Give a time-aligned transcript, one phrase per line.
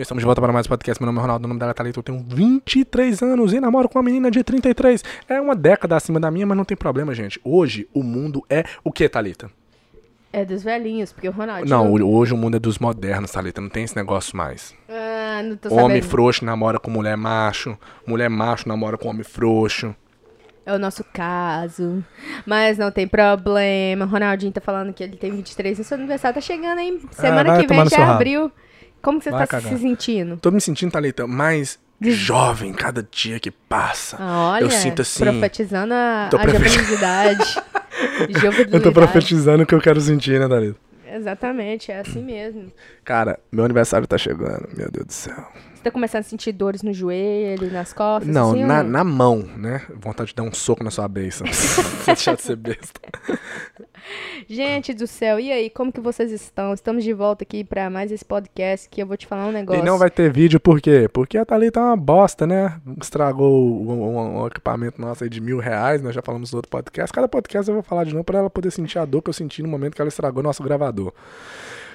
[0.00, 1.02] Estamos de volta para mais um podcast.
[1.02, 1.98] Meu nome é Ronaldo, o nome dela é Thalita.
[1.98, 5.04] Eu tenho 23 anos e namoro com uma menina de 33.
[5.28, 7.38] É uma década acima da minha, mas não tem problema, gente.
[7.44, 9.50] Hoje o mundo é o que, Thalita?
[10.32, 11.68] É dos velhinhos, porque o Ronaldo.
[11.68, 13.60] Não, hoje o mundo é dos modernos, Thalita.
[13.60, 14.74] Não tem esse negócio mais.
[14.88, 16.06] Ah, não tô Homem sabendo.
[16.06, 17.76] frouxo namora com mulher macho.
[18.06, 19.94] Mulher macho namora com homem frouxo.
[20.64, 22.02] É o nosso caso.
[22.46, 24.06] Mas não tem problema.
[24.06, 27.00] O Ronaldinho tá falando que ele tem 23 e seu aniversário tá chegando, hein?
[27.10, 28.52] Semana vai que vem já seu rabo.
[29.02, 29.72] Como que você Vai tá cagar.
[29.72, 30.36] se sentindo?
[30.36, 34.16] Tô me sentindo, Thalita, mais jovem cada dia que passa.
[34.20, 35.20] Olha, eu sinto assim.
[35.22, 37.62] profetizando a, a profeti- jovialidade.
[38.30, 38.74] Jovialidade.
[38.74, 40.76] Eu tô profetizando o que eu quero sentir, né, Thalita?
[41.12, 42.72] Exatamente, é assim mesmo.
[43.04, 45.46] Cara, meu aniversário tá chegando, meu Deus do céu.
[45.80, 48.28] Você tá começando a sentir dores no joelho, nas costas?
[48.30, 48.90] Não, assim, na, não?
[48.90, 49.80] na mão, né?
[49.98, 51.42] Vontade de dar um soco na sua beiça.
[52.04, 53.00] Deixar de ser besta.
[54.46, 56.74] Gente do céu, e aí, como que vocês estão?
[56.74, 59.80] Estamos de volta aqui pra mais esse podcast que eu vou te falar um negócio.
[59.80, 61.08] E não vai ter vídeo por quê?
[61.10, 62.78] Porque a Thalita é uma bosta, né?
[63.00, 66.70] Estragou o, o- o equipamento nosso aí de mil reais, nós já falamos no outro
[66.70, 67.10] podcast.
[67.10, 69.34] Cada podcast eu vou falar de novo pra ela poder sentir a dor que eu
[69.34, 71.10] senti no momento que ela estragou nosso gravador.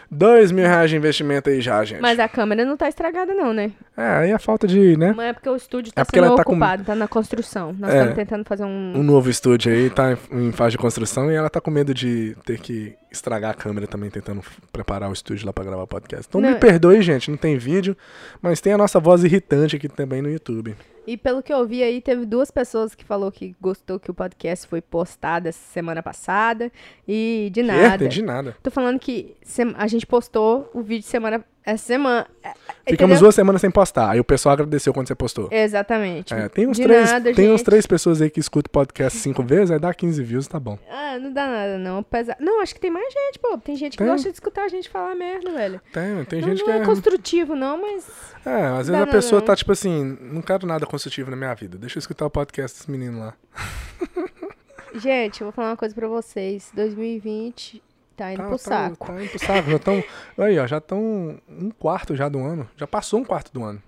[0.10, 2.02] Dois mil reais de investimento aí já, gente.
[2.02, 3.72] Mas a câmera não tá estragada não, né?
[3.98, 5.14] É, aí a falta de, né?
[5.16, 7.74] Mas é porque o estúdio tá É sendo ela tá com- ocupado, tá na construção.
[7.78, 7.98] Nós É.
[7.98, 8.94] estamos tentando fazer um...
[8.98, 12.36] Um novo estúdio aí, tá em, fase de construção e ela tá com medo de
[12.46, 16.26] ter que estragar a câmera também, tentando preparar o estúdio lá pra gravar podcast.
[16.28, 16.50] Então Não.
[16.50, 17.96] me perdoe, gente, não tem vídeo,
[18.42, 20.76] mas tem a nossa voz irritante aqui também no YouTube.
[21.08, 24.14] E pelo que eu vi aí, teve duas pessoas que falou que gostou que o
[24.14, 26.72] podcast foi postado essa semana passada.
[27.08, 28.04] E de nada.
[28.04, 28.56] Entendi nada.
[28.64, 29.36] Tô falando que
[29.78, 31.46] a gente postou o vídeo semana...
[31.66, 32.28] Essa semana...
[32.44, 32.54] é- é-
[32.92, 33.20] Ficamos entendeu?
[33.22, 34.12] duas semanas sem postar.
[34.12, 35.50] Aí o pessoal agradeceu quando você postou.
[35.52, 36.34] Exatamente.
[36.34, 37.66] É, tem uns, de três, nada, tem uns gente.
[37.66, 40.78] três pessoas aí que escutam o podcast cinco vezes, aí dá 15 views, tá bom.
[40.90, 41.98] Ah, não dá nada, não.
[41.98, 42.38] Apesar...
[42.40, 43.58] Não, acho que tem mais gente, pô.
[43.58, 44.08] Tem gente que Tem.
[44.08, 45.82] gosta de escutar a gente falar merda, velho.
[45.92, 46.86] Tem, tem não gente não que é, é.
[46.86, 48.06] construtivo, não, mas.
[48.46, 49.46] É, às vezes a nada, pessoa não.
[49.48, 51.78] tá tipo assim, não quero nada construtivo na minha vida.
[51.80, 53.34] Deixa eu escutar o podcast desse menino lá.
[54.96, 56.72] Gente, eu vou falar uma coisa pra vocês.
[56.74, 57.82] 2020
[58.16, 59.08] tá indo Tá, pro tá, saco.
[59.08, 59.70] Tá indo pro saco.
[59.70, 60.04] Já estão.
[60.38, 62.70] Aí, ó, já estão um quarto já do ano.
[62.78, 63.82] Já passou um quarto do ano.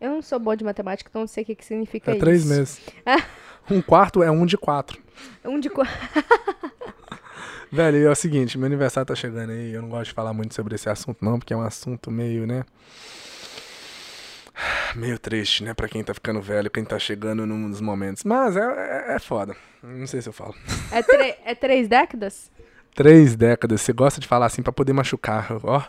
[0.00, 2.20] Eu não sou boa de matemática, então não sei o que, que significa É isso.
[2.20, 2.80] três meses.
[3.70, 5.00] Um quarto é um de quatro.
[5.42, 5.88] Um de qua-
[7.72, 9.72] Velho, é o seguinte, meu aniversário tá chegando aí.
[9.72, 12.46] Eu não gosto de falar muito sobre esse assunto, não, porque é um assunto meio,
[12.46, 12.62] né?
[14.94, 15.74] Meio triste, né?
[15.74, 18.22] Pra quem tá ficando velho, quem tá chegando num dos momentos.
[18.22, 19.56] Mas é, é, é foda.
[19.82, 20.54] Não sei se eu falo.
[20.92, 22.50] É, é três décadas?
[22.94, 23.80] Três décadas.
[23.80, 25.48] Você gosta de falar assim pra poder machucar.
[25.62, 25.78] Ó.
[25.78, 25.82] Eu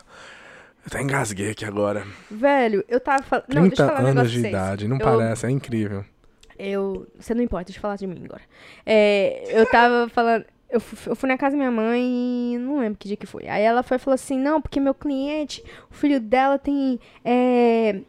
[0.86, 2.04] até engasguei aqui agora.
[2.30, 3.46] Velho, eu tava falando.
[3.48, 4.88] Não, 30 deixa eu falar um anos negócio de idade.
[4.88, 6.04] Não Eu- parece, é incrível.
[6.58, 7.06] Eu.
[7.18, 8.42] Você não importa, deixa eu falar de mim agora.
[8.84, 10.44] É, eu tava falando.
[10.68, 13.26] Eu fu- eu fui na casa da minha mãe e não lembro que dia que
[13.26, 13.46] foi.
[13.46, 16.98] Aí ela foi falou assim: não, porque meu cliente, o filho dela tem.
[17.24, 18.00] É,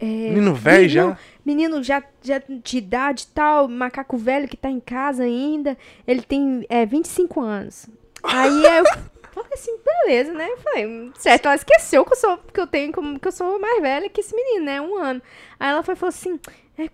[0.00, 1.18] é, Menino velho já?
[1.44, 5.76] Menino já, já de idade e tal, macaco velho que tá em casa ainda.
[6.06, 7.86] Ele tem é, 25 anos.
[8.28, 8.84] Aí eu
[9.32, 10.48] falei assim, beleza, né?
[10.50, 13.80] Eu falei, certo, ela esqueceu que eu sou, que eu tenho, que eu sou mais
[13.82, 14.80] velha que esse menino, né?
[14.80, 15.22] Um ano.
[15.60, 16.40] Aí ela foi falou assim.
[16.78, 16.90] é, é,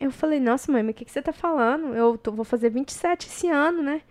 [0.00, 1.94] eu falei, nossa, mãe, mas o que, que você tá falando?
[1.94, 4.02] Eu tô- vou fazer 27 esse ano, né?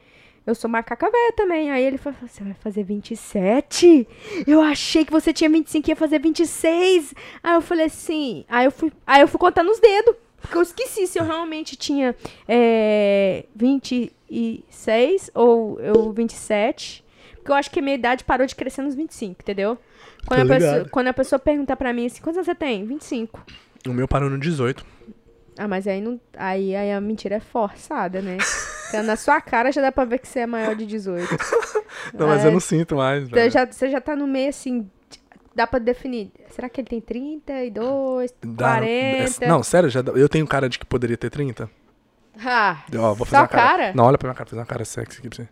[0.45, 1.71] Eu sou macaca velha também.
[1.71, 4.07] Aí ele falou, você vai fazer 27?
[4.47, 7.13] Eu achei que você tinha 25 e ia fazer 26.
[7.43, 8.43] Aí eu falei assim.
[8.49, 10.15] Aí eu fui, aí eu fui contando os dedos.
[10.41, 12.15] Porque eu esqueci se eu realmente tinha
[12.47, 17.03] é, 26 ou eu 27.
[17.35, 19.77] Porque eu acho que a minha idade parou de crescer nos 25, entendeu?
[20.27, 22.85] Quando, Tô a pessoa, quando a pessoa perguntar pra mim assim, quantos anos você tem?
[22.85, 23.43] 25.
[23.87, 24.85] O meu parou no 18.
[25.57, 28.37] Ah, mas aí, não, aí, aí a mentira é forçada, né?
[28.89, 31.27] Então, na sua cara já dá pra ver que você é maior de 18.
[32.13, 32.47] Não, mas É.
[32.47, 33.51] eu não sinto mais, velho.
[33.51, 34.89] já, você já tá no meio assim.
[35.53, 36.31] Dá pra definir.
[36.49, 39.45] Será que ele tem 32, Dá- 40?
[39.45, 41.69] é- Não, sério, já eu tenho cara de que poderia ter 30.
[42.45, 43.67] Ah, Ó, vou fazer só uma cara.
[43.67, 43.93] cara?
[43.93, 45.49] Não, olha pra minha cara, fazer uma cara sexy aqui pra você.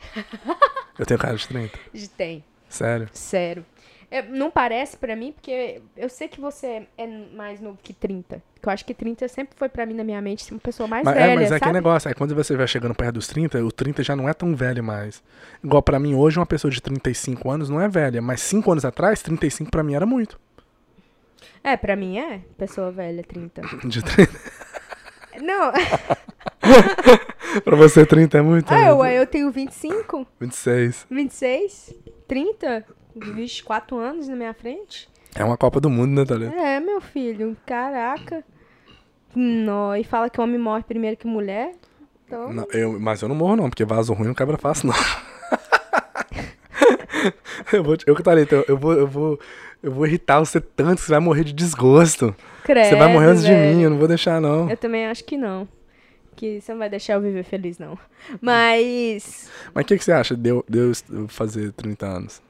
[0.98, 1.78] eu tenho cara de 30.
[2.16, 2.44] Tem.
[2.68, 3.08] Sério.
[3.12, 3.66] Sério.
[4.10, 8.42] É, não parece pra mim, porque eu sei que você é mais novo que 30.
[8.54, 11.04] Porque eu acho que 30 sempre foi pra mim na minha mente uma pessoa mais
[11.04, 11.56] Mas, velha, é, mas é sabe?
[11.58, 14.34] aquele negócio, aí quando você vai chegando perto dos 30, o 30 já não é
[14.34, 15.22] tão velho mais.
[15.62, 18.84] Igual pra mim hoje, uma pessoa de 35 anos não é velha, mas 5 anos
[18.84, 20.40] atrás, 35 pra mim era muito.
[21.62, 23.62] É, pra mim é pessoa velha, 30.
[23.86, 24.32] De 30.
[25.40, 25.72] Não,
[27.64, 28.70] pra você 30 é muito?
[28.74, 28.90] ah, né?
[28.90, 31.06] eu, eu tenho 25, 26.
[31.08, 31.94] 26,
[32.26, 32.84] 30,
[33.14, 35.08] 24 anos na minha frente.
[35.34, 36.54] É uma Copa do Mundo, né, Thalita?
[36.54, 38.44] É, meu filho, caraca.
[39.34, 41.72] Não, e fala que homem morre primeiro que mulher.
[42.26, 44.94] Então, Não, eu, mas eu não morro não, porque vaso ruim não quebra fácil não.
[47.72, 49.40] eu vou, eu Thalita, eu, eu vou, eu vou,
[49.82, 52.34] Eu vou irritar você tanto que você vai morrer de desgosto.
[52.64, 53.76] Credo, você vai morrer antes de velho.
[53.76, 54.68] mim, eu não vou deixar, não.
[54.68, 55.68] Eu também acho que não.
[56.36, 57.98] Que você não vai deixar eu viver feliz, não.
[58.40, 59.50] Mas.
[59.74, 60.92] Mas o que, que você acha de eu, de eu
[61.28, 62.42] fazer 30 anos?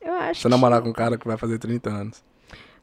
[0.00, 0.50] Eu acho Você que.
[0.50, 2.22] namorar com um cara que vai fazer 30 anos.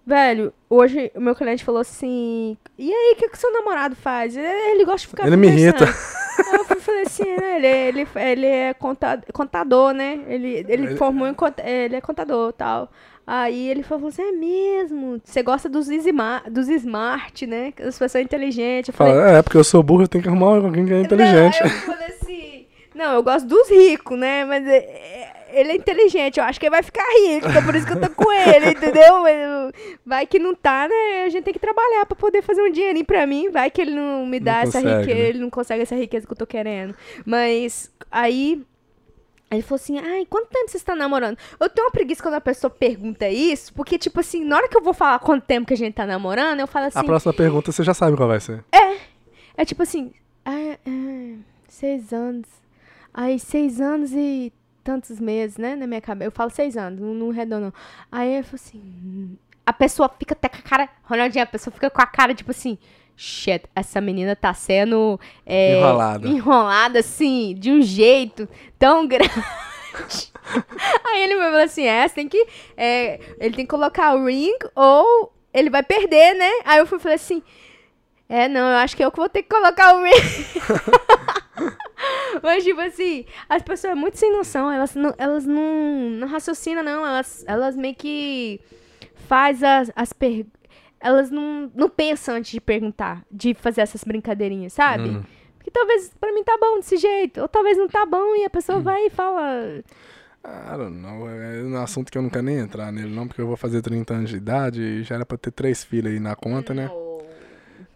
[0.06, 4.38] Velho, hoje o meu cliente falou assim: E aí, o que, que seu namorado faz?
[4.38, 5.80] Ele, gosta de ficar Ele me irrita.
[5.80, 6.18] conversando."
[6.48, 7.56] Aí eu fui- falei assim, né?
[7.58, 10.20] Ele, ele, ele é conta- contador, né?
[10.28, 11.36] Ele, ele Ele- formou em
[11.66, 12.90] ele é contador tal.
[13.26, 15.20] Aí ele falou assim: é mesmo?
[15.26, 17.74] Você gosta dos, isma- dos smart, né?
[17.78, 18.88] Das pessoas inteligentes.
[18.90, 21.02] Eu falei, Fala, é, porque eu sou burro, eu tenho que arrumar alguém que é
[21.02, 21.60] inteligente.
[21.60, 22.66] Não, eu falei assim,
[22.96, 24.46] não, eu gosto dos ricos, né?
[24.46, 27.76] Mas é, é, ele é inteligente, eu acho que ele vai ficar rico, então por
[27.76, 29.24] isso que eu tô com ele, entendeu?
[30.06, 31.24] Vai que não tá, né?
[31.26, 33.50] A gente tem que trabalhar pra poder fazer um dinheirinho pra mim.
[33.50, 35.30] Vai que ele não me dá Não essa consegue, riqueza, né?
[35.30, 36.96] ele não consegue essa riqueza que eu tô querendo.
[37.26, 38.64] Mas aí.
[39.50, 41.38] Ele falou assim, ai, quanto tempo você está namorando?
[41.58, 44.76] Eu tenho uma preguiça quando a pessoa pergunta isso, porque, tipo assim, na hora que
[44.76, 47.32] eu vou falar quanto tempo que a gente tá namorando, eu falo assim, A próxima
[47.34, 48.62] pergunta você já sabe qual vai ser.
[49.56, 50.12] é tipo assim,
[50.46, 51.36] ah, ah,
[51.70, 52.46] seis anos.
[53.14, 54.52] Aí, seis anos e
[54.88, 55.76] tantos meses, né?
[55.76, 56.30] Na minha cabeça.
[56.30, 57.74] Eu falo seis anos, não, não redondo.
[58.10, 59.38] Aí eu falo assim.
[59.66, 60.90] A pessoa fica até com a cara.
[61.04, 62.78] Ronaldinho, a pessoa fica com a cara, tipo assim.
[63.18, 65.20] Shit, essa menina tá sendo.
[65.46, 66.28] é, Enrolada.
[66.30, 68.48] Enrolada, assim, de um jeito
[68.80, 69.34] tão grande.
[71.04, 72.48] Aí ele me falou assim: é, você tem que.
[72.78, 76.50] é, ele tem que colocar o ring ou ele vai perder, né?
[76.64, 77.44] Aí eu fui falei assim.
[78.30, 80.14] É, não, eu acho que eu que vou ter que colocar o ring.
[82.44, 84.72] Mas, tipo assim, as pessoas são muito sem noção.
[84.72, 87.06] Elas não, elas não, não raciocinam, não.
[87.06, 88.60] Elas, elas meio que
[89.28, 90.58] faz as, as perguntas.
[91.00, 95.10] Elas não, não pensam antes de perguntar, de fazer essas brincadeirinhas, sabe?
[95.10, 95.24] Hum.
[95.58, 97.42] Porque talvez pra mim tá bom desse jeito.
[97.42, 99.84] Ou talvez não tá bom e a pessoa vai e fala.
[100.44, 101.30] I don't know.
[101.30, 103.82] É um assunto que eu não quero nem entrar nele, não, porque eu vou fazer
[103.82, 106.90] 30 anos de idade e já era pra ter três filhos aí na conta, né?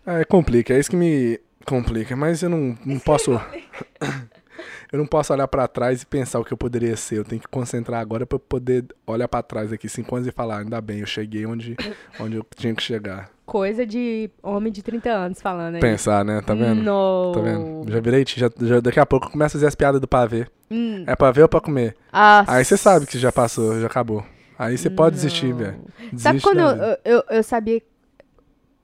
[0.06, 3.32] É, complica, é isso que me complica, mas eu não, não posso.
[4.92, 7.18] eu não posso olhar pra trás e pensar o que eu poderia ser.
[7.20, 10.32] Eu tenho que concentrar agora pra eu poder olhar pra trás daqui cinco anos e
[10.32, 11.76] falar, ainda bem, eu cheguei onde,
[12.20, 13.30] onde eu tinha que chegar.
[13.46, 15.82] Coisa de homem de 30 anos falando aí.
[15.82, 16.42] Pensar, né?
[16.42, 16.82] Tá vendo?
[16.84, 17.32] No.
[17.34, 17.86] Tá vendo?
[17.92, 20.48] Já virei, já, já- daqui a pouco eu começo a fazer as piadas do pavê.
[20.70, 21.04] Hum.
[21.06, 21.96] É pavê ou pra comer?
[22.14, 24.24] Ah, Aí você sabe que já passou, já acabou.
[24.58, 25.82] Aí você pode desistir, velho.
[26.16, 27.82] Sabe quando eu, eu, eu sabia.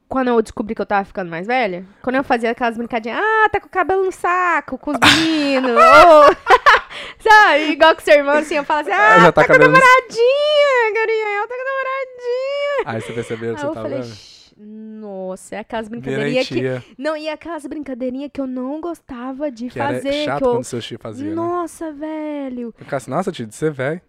[0.09, 1.86] Quando eu descobri que eu tava ficando mais velha?
[2.01, 5.71] Quando eu fazia aquelas brincadinhas, ah, tá com o cabelo no saco, com os meninos.
[5.75, 6.36] ou,
[7.19, 7.71] sabe?
[7.71, 10.94] Igual com seu irmão, assim, eu falo assim, ah, já tá tá, com no- namoradinha,
[10.95, 12.83] Gabriel, tá com namoradinha.
[12.86, 14.13] Aí você percebeu que Aí você eu tava falei, vendo?
[14.15, 16.63] "Shh, nossa, é aquelas brincadeirinhas que.
[16.98, 20.07] Não, e aquelas brincadeirinhas que eu não gostava de Que fazer.
[20.07, 20.51] era chato que eu...
[20.53, 21.36] quando seu tio fazia, né?
[21.36, 22.62] Nossa, velho.
[22.68, 24.01] Eu ficava assim, nossa, tio, você é velho.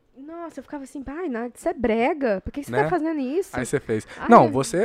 [0.43, 2.41] Nossa, eu ficava assim, pai, nada, isso é brega.
[2.43, 2.85] Por que, você Né?
[2.85, 3.51] tá fazendo isso?
[3.53, 4.07] Aí você fez.
[4.19, 4.81] Ai, Não, você.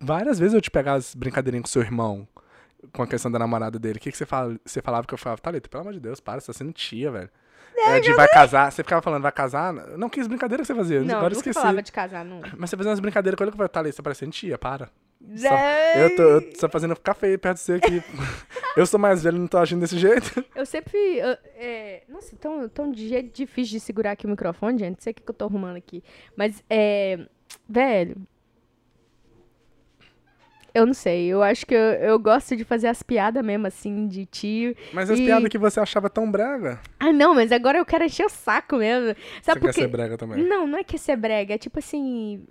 [0.00, 2.26] várias vezes eu te pegava as brincadeirinhas com seu irmão.
[2.92, 3.98] Com a questão da namorada dele.
[3.98, 5.40] O que, que você, fala, você falava que eu falava?
[5.40, 7.28] Thalita, pelo amor de Deus, para, você tá sendo tia, velho.
[7.76, 8.72] É, de vai casar.
[8.72, 9.72] Você ficava falando, vai casar.
[9.72, 11.00] Não, que brincadeira que você fazia?
[11.00, 11.54] Não, Agora eu nunca esqueci.
[11.60, 12.40] falava de casar, não.
[12.56, 14.56] Mas você fazia umas brincadeiras com ele que eu falei, Thalita, você tá parecendo tia,
[14.58, 14.90] para.
[15.36, 15.98] Só-?
[15.98, 18.02] Eu tô, eu tô fazendo ficar feio perto de você aqui.
[18.76, 20.44] eu sou mais velho e não tô agindo desse jeito.
[20.54, 20.96] Eu sempre.
[21.18, 24.96] eu- é, nossa, tão, tão de jeito difícil de segurar aqui o microfone, gente.
[24.96, 26.02] Não sei o que, que eu tô arrumando aqui.
[26.36, 27.18] Mas, é.
[27.68, 28.16] Velho.
[30.74, 31.26] Eu não sei.
[31.26, 34.76] Eu acho que eu, eu gosto de fazer as piadas mesmo, assim, de tio.
[34.92, 36.80] Mas as E- piadas que você achava tão brega.
[37.00, 39.16] Ah, não, mas agora eu quero encher o saco mesmo.
[39.42, 40.44] Sabe você por quer ser brega também.
[40.44, 41.54] Não, não é que é ser brega.
[41.54, 42.46] É tipo assim.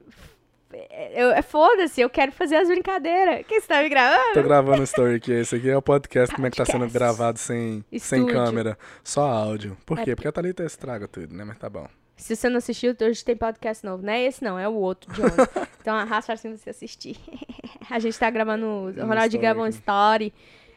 [0.73, 3.45] É, eu- é foda-se, eu quero fazer as brincadeiras.
[3.47, 4.33] Quem está me gravando?
[4.33, 5.31] Tô gravando story aqui.
[5.31, 6.97] Esse aqui é o podcast, como é que tá sendo Podcast.
[6.97, 8.77] gravado sem, sem câmera.
[9.03, 9.77] Só áudio.
[9.85, 10.15] Por É quê?
[10.15, 11.43] Porque a Thalita estraga tudo, né?
[11.45, 11.87] Mas tá bom.
[12.17, 14.03] Se você não assistiu, hoje tem podcast novo.
[14.03, 15.67] Não é esse, não, é o outro ontem.
[15.79, 17.17] então arrasta assim você assistir.
[17.89, 18.65] a gente tá gravando.
[18.65, 20.33] O story gravou um story.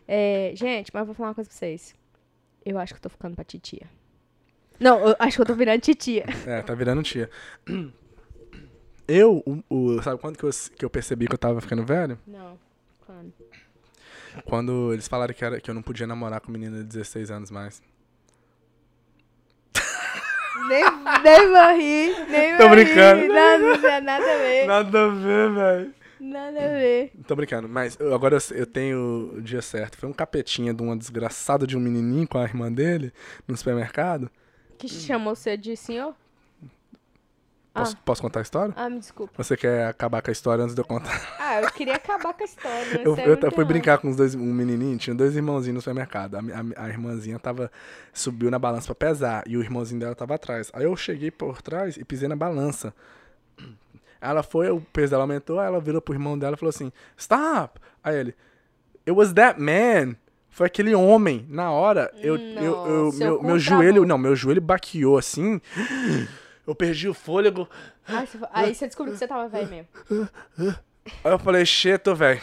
[0.06, 1.94] É, gente, mas eu vou falar uma coisa pra vocês.
[2.64, 3.88] Eu acho que eu tô ficando pra titia.
[4.78, 6.24] Não, eu acho que eu tô virando titia.
[6.46, 7.28] É, tá virando tia.
[9.12, 9.62] Eu, o,
[9.96, 12.18] o- sabe quando que eu, que eu percebi que eu tava ficando velho?
[12.26, 12.58] Não,
[13.06, 13.32] quando?
[14.44, 17.50] Quando eles falaram que, era, que eu não podia namorar com menina de 16 anos
[17.50, 17.82] mais.
[20.68, 20.84] Nem,
[21.22, 23.26] nem morri, nem Tô brincando.
[23.28, 24.66] Nada, nada a ver.
[24.66, 25.94] Nada a ver, velho.
[26.20, 27.12] Nada a ver.
[27.26, 29.96] Tô brincando, mas eu- agora eu, eu tenho o dia certo.
[29.96, 33.12] Foi um capetinha de uma desgraçada de um menininho com a irmã dele
[33.48, 34.30] no supermercado.
[34.78, 36.14] Que chamou você de senhor?
[37.72, 38.74] Posso, posso contar a história?
[38.76, 39.32] Ah, me desculpa.
[39.36, 41.36] Você quer acabar com a história antes de eu contar?
[41.38, 43.00] Ah, eu queria acabar com a história.
[43.04, 46.34] Eu, é eu fui brincar com os dois, um menininho, tinha dois irmãozinhos no supermercado.
[46.36, 47.70] A, a, a irmãzinha tava,
[48.12, 50.70] subiu na balança pra pesar e o irmãozinho dela tava atrás.
[50.72, 52.92] Aí eu cheguei por trás e pisei na balança.
[54.20, 56.92] Ela foi, o peso dela aumentou, aí ela virou pro irmão dela e falou assim:
[57.16, 57.80] Stop!
[58.02, 58.34] Aí ele,
[59.06, 60.14] It was that man.
[60.50, 61.46] Foi aquele homem.
[61.48, 65.60] Na hora, eu, eu, eu- Nossa, seu meu, joelho, não, meu joelho baqueou assim.
[66.66, 67.68] Eu perdi o fôlego.
[68.06, 69.88] Aí você, aí você descobriu que você tava velho mesmo.
[71.24, 72.40] Aí eu falei, cheto, velho.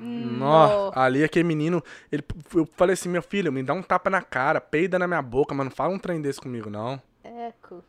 [0.00, 2.24] Hum, Nó, ali aquele menino, ele,
[2.54, 5.54] eu falei assim, meu filho, me dá um tapa na cara, peida na minha boca,
[5.54, 7.00] mas não fala um trem desse comigo, não.
[7.22, 7.84] Eco.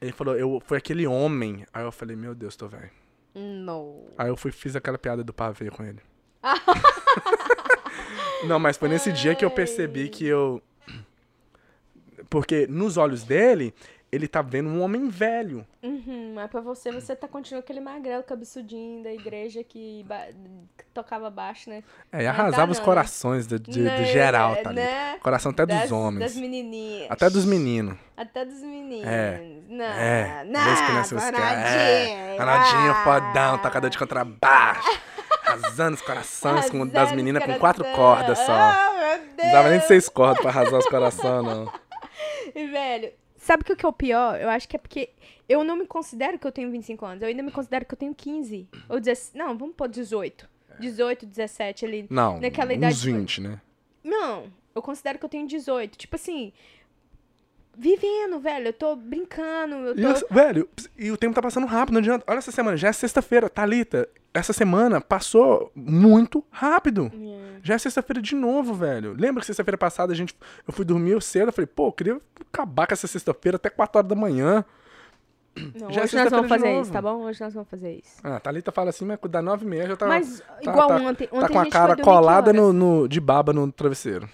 [0.00, 1.66] Ele falou, eu, foi aquele homem.
[1.72, 2.90] Aí eu falei, meu Deus, tô velho.
[3.34, 4.06] Não.
[4.16, 6.00] Aí eu fui fiz aquela piada do pavê com ele.
[8.46, 10.62] não, mas foi nesse dia que eu percebi que eu.
[12.30, 13.74] Porque nos olhos dele,
[14.14, 15.66] ele tá vendo um homem velho.
[15.82, 20.28] Uhum, mas pra você, você tá continuando aquele magrelo cabeçudinho da igreja que, ba-
[20.78, 21.82] que tocava baixo, né?
[22.12, 22.84] É, e arrasava dá os não, né?
[22.84, 25.18] corações do, de- do Né, geral, tá né?
[25.22, 26.20] Coração até dos das, homens.
[26.32, 27.10] Das menininhas.
[27.10, 27.96] Até dos meninos.
[28.16, 29.06] Até dos meninos.
[29.06, 29.42] É.
[29.68, 31.40] Não, É, não, nasceu os caras.
[31.70, 32.38] É, Ronaldinho.
[32.38, 33.04] Ronaldinho, Ah.
[33.04, 35.00] fodão, tocador de contrabaixo.
[35.46, 38.52] Arrasando os corações com, das Arrasando meninas com quatro cordas só.
[38.52, 39.44] Ah, meu Deus.
[39.44, 41.70] Não dava nem de seis cordas pra arrasar os corações, não.
[42.54, 43.10] E, Velho,
[43.44, 44.40] sabe o que que é o pior?
[44.40, 45.10] Eu acho que é porque
[45.48, 47.22] eu não me considero que eu tenho 25 anos.
[47.22, 48.68] Eu ainda me considero que eu tenho 15.
[48.88, 49.36] Ou 17.
[49.36, 50.48] Não, vamos pôr 18.
[50.80, 52.06] 18, 17 ali.
[52.10, 53.12] Não, Naquela uns idade.
[53.12, 53.60] 20, né?
[54.02, 55.96] Não, eu considero que eu tenho 18.
[55.96, 56.52] Tipo assim.
[57.76, 58.68] Vivendo, velho.
[58.68, 59.74] Eu tô brincando.
[59.74, 60.08] Eu E, tô.
[60.08, 62.24] essa- velho, e o tempo tá passando rápido, não adianta.
[62.28, 64.08] Olha essa semana, já é sexta-feira, Thalita.
[64.32, 67.10] Essa semana passou muito rápido.
[67.14, 67.60] É.
[67.62, 69.14] Já é sexta-feira de novo, velho.
[69.16, 70.34] Lembra que sexta-feira passada a gente,
[70.66, 72.20] eu fui dormir cedo, eu falei, pô, eu queria
[72.52, 74.64] acabar com essa sexta-feira até 4 horas da manhã.
[75.80, 76.82] Não, Já é hoje nós vamos fazer novo.
[76.82, 77.22] isso, tá bom?
[77.22, 78.16] Hoje nós vamos fazer isso.
[78.24, 80.88] Ah, a Thalita fala assim, mas da 9 e meia já tá, Mas, tá- igual
[80.88, 81.28] tá- ontem.
[81.28, 84.28] tá Ontem com a cara colada no, no- de baba no travesseiro.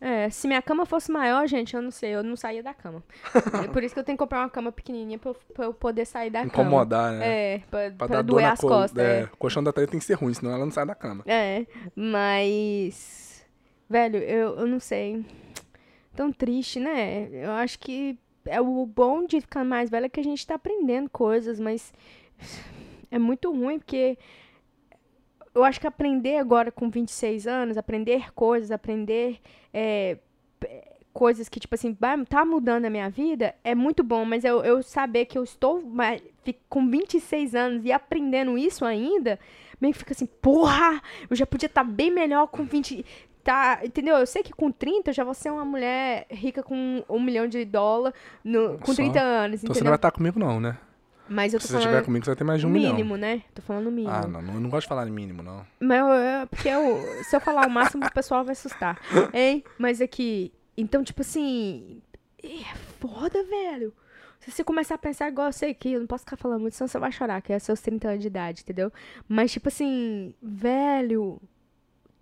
[0.00, 3.02] É, se minha cama fosse maior, gente, eu não sei, eu não saía da cama.
[3.64, 5.74] é por isso que eu tenho que comprar uma cama pequenininha pra eu, pra eu
[5.74, 7.18] poder sair da Incomodar, cama.
[7.18, 7.54] né?
[7.54, 9.04] É, pra, Pra pra dar dor doer as co- costas.
[9.04, 9.24] é, É.
[9.24, 11.22] O colchão da Thalita tem que ser ruim, senão ela não sai da cama.
[11.26, 13.44] é, mas.
[13.90, 15.24] Velho, eu, eu não sei.
[16.14, 17.28] Tão triste, né?
[17.32, 20.54] Eu acho que é o bom de ficar mais velha é que a gente tá
[20.56, 21.92] aprendendo coisas, mas
[23.10, 24.18] é muito ruim porque
[25.58, 29.38] eu acho que aprender agora com 26 anos, aprender coisas, aprender
[29.72, 30.16] é,
[31.12, 31.96] coisas que, tipo assim,
[32.28, 35.82] tá mudando a minha vida, é muito bom, mas eu, eu saber que eu estou
[35.82, 39.38] mais, fi- com 26 anos e aprendendo isso ainda,
[39.80, 43.04] meio que fica assim, porra, eu já podia estar bem melhor com 20.
[43.42, 44.16] Tá, entendeu?
[44.16, 47.48] Eu sei que com 30 eu já vou ser uma mulher rica com um milhão
[47.48, 48.12] de dólar
[48.44, 48.96] no, com Só.
[49.02, 49.90] 30 anos, Então você não entendeu?
[49.92, 50.76] vai estar comigo, não, né?
[51.28, 52.72] Mas eu tô Se você estiver falando comigo, você vai ter mais de um o
[52.72, 52.92] milhão.
[52.94, 53.42] mínimo, né?
[53.54, 54.12] Tô falando mínimo.
[54.14, 55.66] Ah, não, não, eu não gosto de falar em mínimo, não.
[55.80, 58.98] Mas eu, eu- porque eu, se eu falar o máximo, o pessoal vai assustar.
[59.34, 59.62] Hein?
[59.78, 60.52] Mas aqui.
[60.76, 62.00] Então, tipo assim.
[62.42, 63.92] É foda, velho.
[64.40, 66.74] Se você começar a pensar igual eu sei que eu não posso ficar falando muito,
[66.76, 68.90] senão você vai chorar, que é seus 30 anos de idade, entendeu?
[69.28, 71.40] Mas, tipo assim, velho.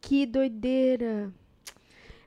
[0.00, 1.30] Que doideira.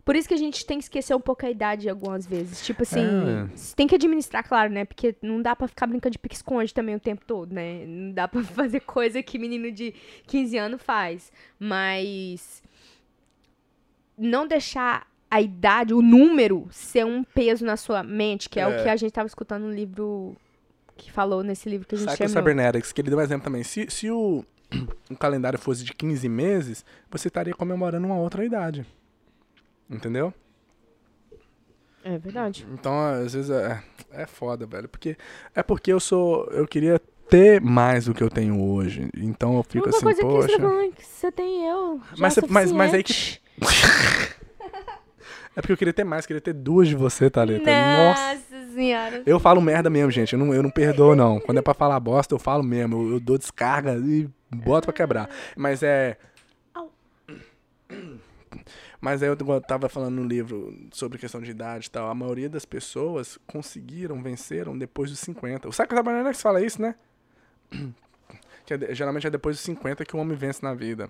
[0.05, 2.65] Por isso que a gente tem que esquecer um pouco a idade algumas vezes.
[2.65, 3.55] Tipo assim, É.
[3.55, 4.83] você tem que administrar, claro, né?
[4.85, 7.85] Porque não dá pra ficar brincando de pique-esconde também o tempo todo, né?
[7.85, 9.93] Não dá pra fazer coisa que menino de
[10.25, 11.31] 15 anos faz.
[11.59, 12.63] Mas
[14.17, 18.67] não deixar a idade, o número, ser um peso na sua mente, que é, É.
[18.67, 20.35] o que a gente tava escutando no livro
[20.97, 22.41] que falou nesse livro que a gente Cycle chamou.
[22.43, 23.63] Cybernetics, que ele deu um exemplo também.
[23.63, 24.43] Se, se o,
[25.09, 28.85] o calendário fosse de 15 meses, você estaria comemorando uma outra idade.
[29.89, 30.33] Entendeu?
[32.03, 32.65] É verdade.
[32.71, 33.81] Então, às vezes, é,
[34.11, 34.87] é foda, velho.
[34.87, 35.17] Porque,
[35.53, 36.45] é porque eu sou.
[36.51, 39.09] Eu queria ter mais do que eu tenho hoje.
[39.15, 40.57] Então eu fico assim, coisa poxa.
[40.59, 42.01] tá é que você tem eu.
[42.17, 43.39] Mas é mas- mas aí que-.
[45.55, 47.69] É porque eu queria ter mais, queria ter duas de você, Thalita.
[47.69, 48.33] Nossa.
[48.33, 49.23] Nossa senhora.
[49.25, 50.31] Eu falo merda mesmo, gente.
[50.31, 51.37] Eu não, eu não perdoo, não.
[51.39, 52.95] Quando é pra falar bosta, eu falo mesmo.
[52.95, 55.29] Eu, eu dou descarga e boto pra quebrar.
[55.57, 56.17] Mas é.
[59.01, 62.09] Mas aí eu tava falando no livro sobre questão de idade e tal.
[62.09, 65.69] A maioria das pessoas conseguiram, venceram depois dos 50.
[65.69, 66.95] O Saco Cybernetics fala isso, né?
[68.65, 71.09] Que é geralmente é depois dos 50 que o homem vence na vida.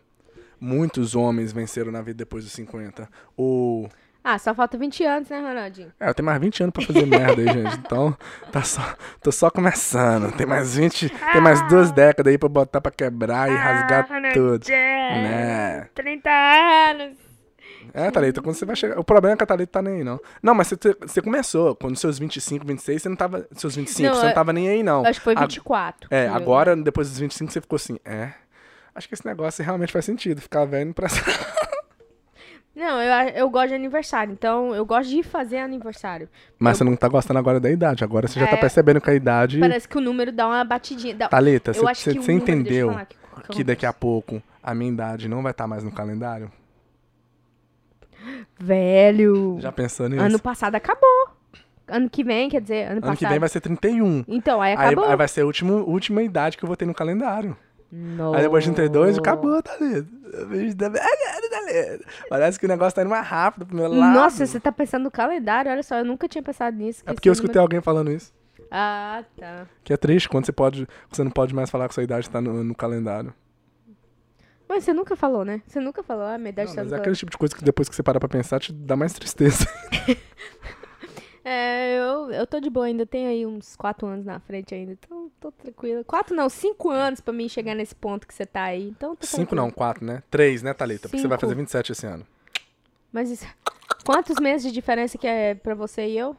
[0.62, 3.10] Muitos homens venceram na vida depois dos 50.
[3.38, 3.89] O.
[4.24, 5.91] Ah, só falta 20 anos, né, Ronaldinho?
[6.00, 7.77] É, eu tenho mais 20 anos pra fazer merda aí, gente.
[7.79, 8.17] Então,
[8.50, 10.31] tá só, tô só começando.
[10.38, 14.65] Tem mais 20, tem mais duas décadas aí pra botar pra quebrar e rasgar tudo.
[14.69, 15.89] Né?
[15.96, 17.28] 30 anos.
[17.93, 19.00] É, Thalita, quando você vai chegar.
[19.00, 20.19] O problema é que a Thalita tá nem aí, não.
[20.41, 21.75] Não, mas você, você começou.
[21.75, 23.48] Quando seus 25, 26, você não tava.
[23.55, 25.05] Seus 25, Não, você não eu- tava nem aí, não.
[25.05, 26.08] Acho que foi A- 24.
[26.12, 28.31] É, Eu- agora, depois dos 25, você ficou assim, é.
[28.96, 30.41] Acho que esse negócio realmente faz sentido.
[30.41, 31.08] Ficar velho pra.
[32.75, 36.29] Não, eu, eu gosto de aniversário, então eu gosto de fazer aniversário.
[36.58, 38.03] Mas Eu- você não tá gostando agora da idade.
[38.05, 38.60] Agora você já tá É.
[38.60, 39.60] percebendo que a idade.
[39.60, 41.13] Parece que o número dá uma batidinha.
[41.13, 41.27] Dá...
[41.27, 43.17] Thalita, você, que entendeu falar aqui,
[43.48, 46.50] que que daqui a pouco a minha idade não vai estar mais no calendário?
[48.59, 49.57] Velho.
[49.59, 50.21] Já pensou nisso?
[50.23, 51.29] Ano passado acabou.
[51.88, 53.17] Ano que vem, quer dizer, ano, Ano passado.
[53.17, 54.23] que vem vai ser 31.
[54.27, 55.05] Então, aí Aí, acabou.
[55.09, 57.57] aí vai ser a última, última idade que eu vou ter no calendário.
[57.91, 58.38] Nossa.
[58.38, 62.05] Aí depois de 32, acabou, da minha cara, Thalita.
[62.29, 64.13] Parece que o negócio tá indo mais rápido pro meu lado.
[64.13, 65.71] Nossa, você tá pensando no calendário?
[65.71, 67.01] Olha só, eu nunca tinha pensado nisso.
[67.07, 68.31] É porque eu escutei número- alguém falando isso.
[68.69, 69.65] Ah, tá.
[69.83, 70.88] Que é triste quando você pode.
[71.09, 73.33] Você não pode mais falar que sua idade tá no, no calendário.
[74.69, 75.63] Mas você nunca falou, né?
[75.67, 77.63] Você nunca falou, ah, minha idade Não, tá mas é aquele tipo de coisa que
[77.63, 79.65] depois que você para pra pensar te dá mais tristeza.
[81.43, 84.91] É, eu, eu tô de boa ainda, tenho aí uns quatro anos na frente ainda,
[84.91, 86.03] então tô tranquila.
[86.03, 89.25] Quatro não, cinco anos pra mim chegar nesse ponto que você tá aí, então tô
[89.25, 89.61] Cinco tranquila.
[89.63, 90.21] não, quatro, né?
[90.29, 91.07] Três, né, Thalita?
[91.07, 91.41] Porque você vai Cinco.
[91.47, 92.27] fazer 27 esse ano.
[93.11, 93.47] Mas isso,
[94.05, 96.35] quantos meses de diferença que é pra você e eu?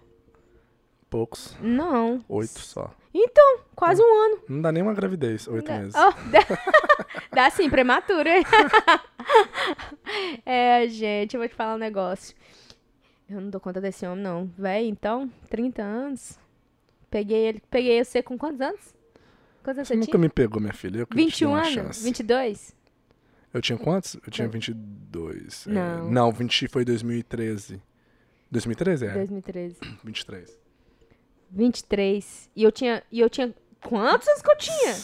[1.11, 1.57] Poucos.
[1.61, 2.25] Não.
[2.29, 2.95] Oito só.
[3.13, 4.43] Então, quase um ano.
[4.49, 5.95] Não dá nem uma gravidez, oito Dá- meses.
[5.97, 6.47] Oh, dá,
[7.35, 8.29] dá sim, prematuro.
[8.29, 8.45] hein?
[10.47, 12.35] é, gente, eu vou te falar um negócio.
[13.29, 14.51] Eu não dou conta desse homem, não.
[14.57, 16.39] Véi, então, 30 anos.
[17.11, 17.63] Peguei ele.
[17.71, 18.95] Peguei você com quantos anos?
[19.63, 20.21] Quantos anos Você você nunca tinha?
[20.21, 21.01] me pegou, minha filha.
[21.01, 21.73] Eu que te dei 21 uma anos?
[21.73, 22.03] chance.
[22.05, 22.77] 22?
[23.53, 24.15] Eu tinha quantos?
[24.25, 25.67] Eu tinha 22.
[25.67, 26.11] é, Não.
[26.11, 27.83] não, 20 foi 2013.
[28.51, 29.13] 2013 é?
[29.15, 29.77] 2013.
[30.05, 30.59] 23.
[31.51, 32.51] 23.
[32.55, 33.03] E eu tinha.
[33.11, 33.55] E eu tinha.
[33.83, 34.95] Quantos anos que eu tinha?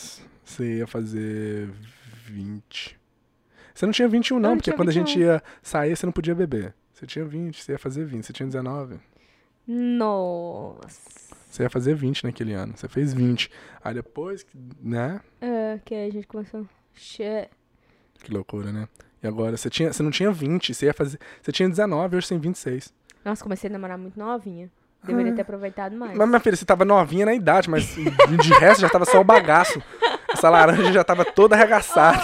[0.45, 1.69] Você ia fazer
[2.27, 2.99] 20.
[3.75, 5.23] Você não tinha 21, Eu não, não porque quando a gente 21.
[5.23, 6.75] ia sair, você não podia beber.
[6.93, 8.25] Você tinha 20, você ia fazer 20.
[8.25, 8.99] Você tinha 19.
[9.67, 11.01] Nossa.
[11.51, 12.75] Você ia fazer 20 naquele ano.
[12.77, 13.51] Você fez 20.
[13.83, 14.47] Aí depois,
[14.81, 15.21] né?
[15.41, 16.67] É, que aí a gente começou.
[16.95, 17.49] Che-
[18.23, 18.89] Que loucura, né?
[19.23, 21.19] E agora, você, tinha, você não tinha 20, você ia fazer.
[21.43, 22.93] Você tinha 19, hoje você tem 26.
[23.25, 24.71] Nossa, comecei a namorar muito novinha.
[25.07, 26.17] Deveria ter aproveitado mais.
[26.17, 29.25] Mas, minha filha, você tava novinha na idade, mas de resto já tava só o
[29.25, 29.81] bagaço.
[30.33, 32.19] Essa laranja já tava toda arregaçada.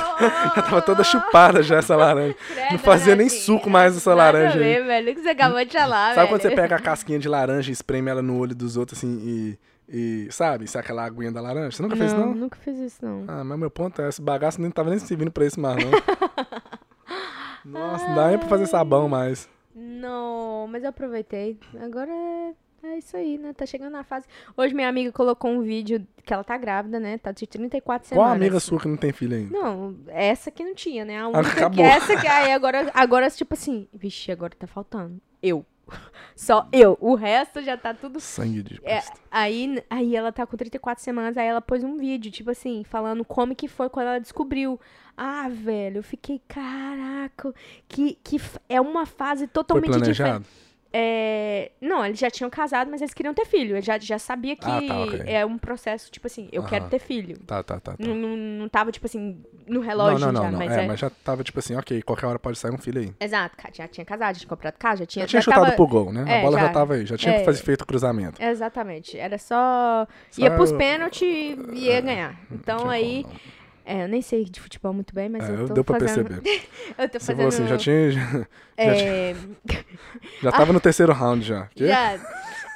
[0.55, 2.35] já tava toda chupada já, essa laranja.
[2.53, 3.45] Credo, Não fazia nem Renatinho.
[3.59, 4.75] suco mais essa Nada laranja a aí.
[4.75, 5.12] ver, velho.
[5.12, 6.55] O que você acabou de falar, Sabe quando velho?
[6.55, 9.59] você pega a casquinha de laranja e espreme ela no olho dos outros assim e.
[9.88, 10.64] e sabe?
[10.64, 11.71] Isso é aquela aguinha da laranja?
[11.77, 12.35] Você nunca fez, não, não?
[12.35, 13.25] nunca fiz isso, não.
[13.29, 15.92] Ah, mas meu ponto é, esse bagaço nem tava nem servindo pra isso mais, não.
[17.64, 19.49] Nossa, não dá nem pra fazer sabão mais.
[19.75, 21.59] Não, mas eu aproveitei.
[21.81, 22.53] Agora é,
[22.85, 23.53] é isso aí, né?
[23.53, 24.27] Tá chegando na fase.
[24.57, 27.18] Hoje minha amiga colocou um vídeo que ela tá grávida, né?
[27.18, 28.37] Tá de 34 Qual semanas.
[28.37, 29.59] amiga sua que não tem filho ainda?
[29.59, 31.18] Não, essa que não tinha, né?
[31.18, 31.85] A única que acabou.
[31.85, 35.21] essa que aí agora, agora tipo assim, vixe, agora tá faltando.
[35.42, 35.64] Eu.
[36.35, 36.97] Só eu.
[37.01, 41.37] O resto já tá tudo Sangue de É, aí, aí ela tá com 34 semanas,
[41.37, 44.81] aí ela pôs um vídeo, tipo assim, falando como que foi quando ela descobriu.
[45.16, 47.53] Ah, velho, eu fiquei, caraca,
[47.87, 50.47] que, que é uma fase totalmente diferente.
[50.92, 53.76] É, não, eles já tinham casado, mas eles queriam ter filho.
[53.76, 55.22] Eu já, já sabia que Ah, tá, ok.
[55.26, 57.38] é um processo, tipo assim, eu quero ter filho.
[57.46, 57.92] Tá, tá, tá.
[57.96, 57.96] tá.
[57.98, 60.59] Não, não, não tava, tipo assim, no relógio não, não, já, não.
[60.59, 60.87] mas é, é.
[60.87, 63.12] mas já tava tipo assim, ok, qualquer hora pode sair um filho aí.
[63.20, 65.22] Exato, já tinha casado, já tinha comprado casa, já tinha.
[65.24, 66.24] Já tinha já chutado tava- pro gol, né?
[66.28, 66.72] é, a bola já, já.
[66.72, 67.44] tava aí, já tinha É.
[67.44, 68.42] fazer feito o cruzamento.
[68.42, 69.16] Exatamente.
[69.16, 70.07] Era só.
[70.31, 72.38] Só ia pros eu- pênaltis e ia ganhar.
[72.50, 73.22] Então aí.
[73.24, 73.62] como.
[73.85, 76.27] É, eu nem sei de futebol muito bem, mas É, eu tô deu pra fazendo.
[76.29, 76.62] perceber.
[76.99, 77.37] Eu tô Você fazendo.
[77.37, 78.11] falou assim, já tinha.
[78.79, 79.35] Já, é,
[80.42, 81.66] já tava no terceiro round já.
[81.75, 81.87] Quê?
[81.88, 82.18] já-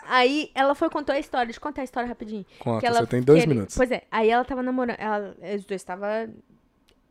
[0.09, 1.47] Aí ela foi contou a história.
[1.47, 2.45] Deixa eu contar a história rapidinho.
[2.61, 3.77] Conta, que ela, você tem dois que ele- minutos.
[3.77, 4.97] Pois é, aí ela tava namorando.
[4.99, 6.07] Ela, os dois estavam.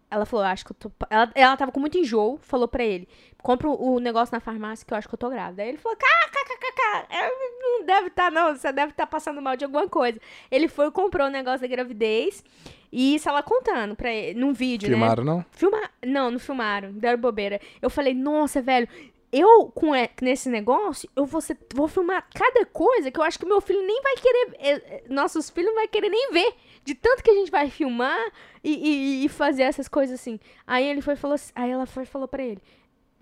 [0.09, 0.91] Ela falou, acho que eu tô.
[1.09, 3.07] Ela, ela tava com muito enjoo, falou pra ele:
[3.41, 5.63] compra o, negócio na farmácia que eu acho que eu tô grávida.
[5.63, 7.07] Aí ele falou: kkkk,
[7.61, 10.19] não deve estar, não, você deve estar passando mal de alguma coisa.
[10.49, 12.43] Ele foi, comprou o negócio da gravidez.
[12.91, 14.95] E isso ela contando pra ele, num vídeo, né?
[14.95, 15.45] Filmaram, não?
[15.51, 15.91] Filmar.
[16.05, 16.93] Não, não filmaram.
[16.93, 17.59] Deram bobeira.
[17.81, 18.87] Eu falei, nossa, velho.
[19.31, 23.45] Eu, com nesse negócio, eu vou, ser- vou filmar cada coisa que eu acho que
[23.45, 24.47] meu filho nem vai querer.
[24.59, 26.53] eh, eh, Nossos filhos não vai querer nem ver.
[26.83, 28.17] De tanto que a gente vai filmar
[28.63, 28.71] e,
[29.21, 30.39] e- e fazer essas coisas assim.
[30.65, 31.51] Aí ele foi falou assim.
[31.55, 32.61] Aí ela foi falou pra ele.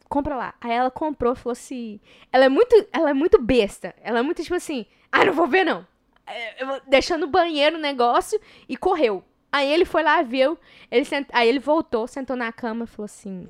[0.10, 0.54] Compra lá.
[0.62, 2.00] Aí ela comprou, falou assim.
[2.32, 3.96] Ela é muito, ela é muito besta.
[4.04, 4.86] Ela é muito tipo assim.
[5.12, 5.88] Ah, não vou ver, não.
[6.66, 8.40] Vou- Deixando no banheiro o negócio
[8.70, 9.24] e correu.
[9.52, 10.58] Aí ele foi lá, viu.
[10.92, 11.28] Ele sent...
[11.32, 13.48] Aí ele voltou, sentou na cama e falou assim: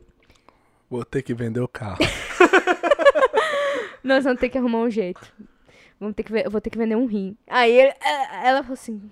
[0.89, 1.97] Vou ter que vender o carro.
[4.03, 5.21] Nós vamos ter que arrumar um jeito.
[5.99, 6.45] Vamos ter que ver...
[6.45, 7.37] Eu vou ter que vender um rim.
[7.47, 9.09] Aí ele- ela ela falou assim: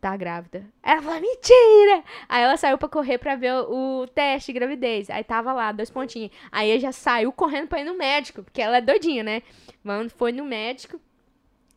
[0.00, 0.64] tá grávida.
[0.82, 2.04] Ela falou: mentira!
[2.28, 5.10] Aí ela saiu pra correr pra ver o, o teste de gravidez.
[5.10, 6.30] Aí tava lá, dois pontinhos.
[6.52, 9.42] Aí já saiu correndo pra ir no médico, porque ela é doidinha, né?
[9.82, 11.00] Mano, foi no médico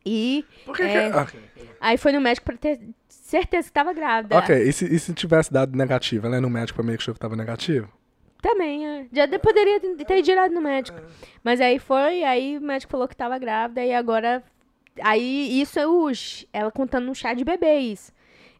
[0.06, 0.44] e.
[0.64, 1.10] Por que É.
[1.10, 1.16] que...
[1.16, 1.40] Ok,
[1.80, 4.38] Aí foi no médico pra ter certeza que tava grávida.
[4.38, 6.26] Ok, e se, e se tivesse dado negativo?
[6.26, 7.90] Ela é no médico pra meio que achou que tava negativo?
[8.42, 10.98] Também, é, já de- poderia ter ter ido direto no médico.
[11.44, 14.42] Mas aí foi, aí o médico falou que tava grávida e agora.
[15.02, 16.12] Aí isso é o.
[16.14, 18.12] ch- Ela contando no chá de bebês.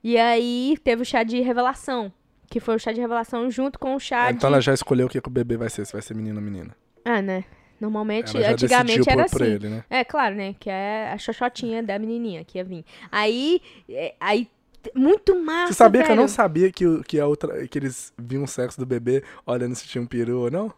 [0.02, 2.12] E aí teve o chá de revelação.
[2.48, 4.54] Que foi o chá de revelação junto com o chá então de.
[4.54, 6.42] ela já escolheu o que, que o bebê vai ser, se vai ser menino ou
[6.44, 6.74] menina.
[7.04, 7.44] Ah, né?
[7.80, 9.52] Normalmente, Ela já antigamente decidiu era por, por assim.
[9.54, 9.84] ele, né?
[9.88, 10.54] É, claro, né?
[10.58, 12.84] Que é a xoxotinha da menininha que ia vir.
[13.10, 14.48] Aí, é, aí
[14.94, 16.20] muito massa, Você sabia que eu velho.
[16.22, 19.86] não sabia que, que, a outra, que eles viam o sexo do bebê olhando se
[19.86, 20.72] tinha um peru ou não?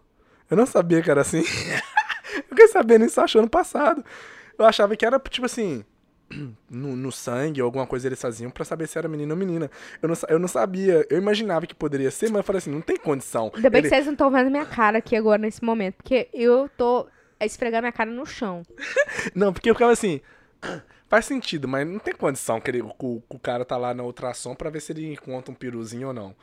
[0.51, 1.41] Eu não sabia que era assim.
[2.37, 4.05] eu fiquei sabendo isso ano passado.
[4.59, 5.85] Eu achava que era, tipo assim,
[6.69, 9.71] no, no sangue ou alguma coisa eles faziam pra saber se era menino ou menina.
[10.03, 11.07] Eu não, eu não sabia.
[11.09, 13.51] Eu imaginava que poderia ser, mas eu falei assim, não tem condição.
[13.55, 15.97] Ainda bem Ele- que vocês não estão vendo minha cara aqui agora nesse momento.
[15.97, 17.07] Porque eu tô
[17.41, 18.63] esfregando minha cara no chão.
[19.35, 20.21] Não, porque eu ficava assim.
[21.13, 23.93] Faz sentido, mas não tem condição que, ele, que o, que o cara tá lá
[23.93, 26.35] na ultrassom pra ver se ele encontra um piruzinho ou não.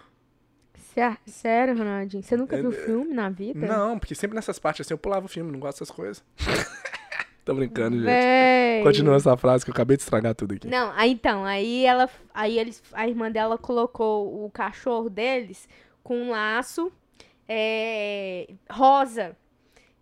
[0.93, 2.21] Sé- Sério, Ronaldinho?
[2.21, 3.65] Você nunca É, viu filme na vida?
[3.65, 6.23] Não, porque sempre nessas partes assim eu pulava o filme, não gosto dessas coisas.
[7.43, 8.05] Tô brincando, gente.
[8.05, 8.83] Véi.
[8.83, 10.67] Continua essa frase que eu acabei de estragar tudo aqui.
[10.67, 12.07] Não, aí então, aí ela.
[12.31, 12.83] Aí eles.
[12.93, 15.67] A irmã dela colocou o cachorro deles
[16.03, 16.91] com um laço
[17.47, 19.35] é, rosa.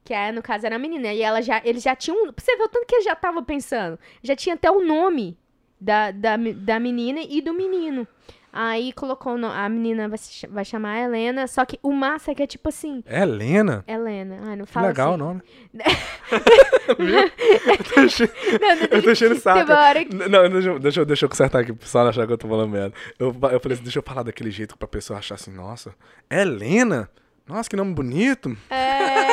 [0.07, 1.11] Que aí, no caso, era a menina.
[1.11, 2.31] E ela já, eles já tinham.
[2.37, 3.99] Você ver o tanto que ele já tava pensando.
[4.23, 5.37] Já tinha até o nome
[5.81, 8.07] da, da, da menina e do menino.
[8.53, 9.33] Aí colocou.
[9.33, 11.45] o no- A menina vai, se vai chamar Helena.
[11.45, 13.03] Só que o massa é que é tipo assim.
[13.05, 13.83] É Helena?
[13.85, 14.39] Helena.
[14.45, 15.19] Ai, não Que fala legal o assim.
[15.23, 15.41] nome.
[16.97, 17.19] Viu?
[17.19, 19.59] eu tô enchendo, Não, eu tô enchendo o saco.
[19.69, 22.31] N- Não, deixa, eu- deixa, eu- deixa eu consertar aqui pro pessoal não achar que
[22.31, 22.93] eu tô falando merda.
[23.19, 25.93] Eu, eu falei assim, deixa eu falar daquele jeito pra pessoa achar assim, nossa,
[26.31, 27.09] Helena?
[27.45, 28.57] Nossa, que nome bonito.
[28.69, 29.26] É.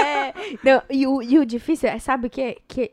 [0.63, 2.59] Não, e, o, e o difícil é, sabe o que?
[2.69, 2.93] Que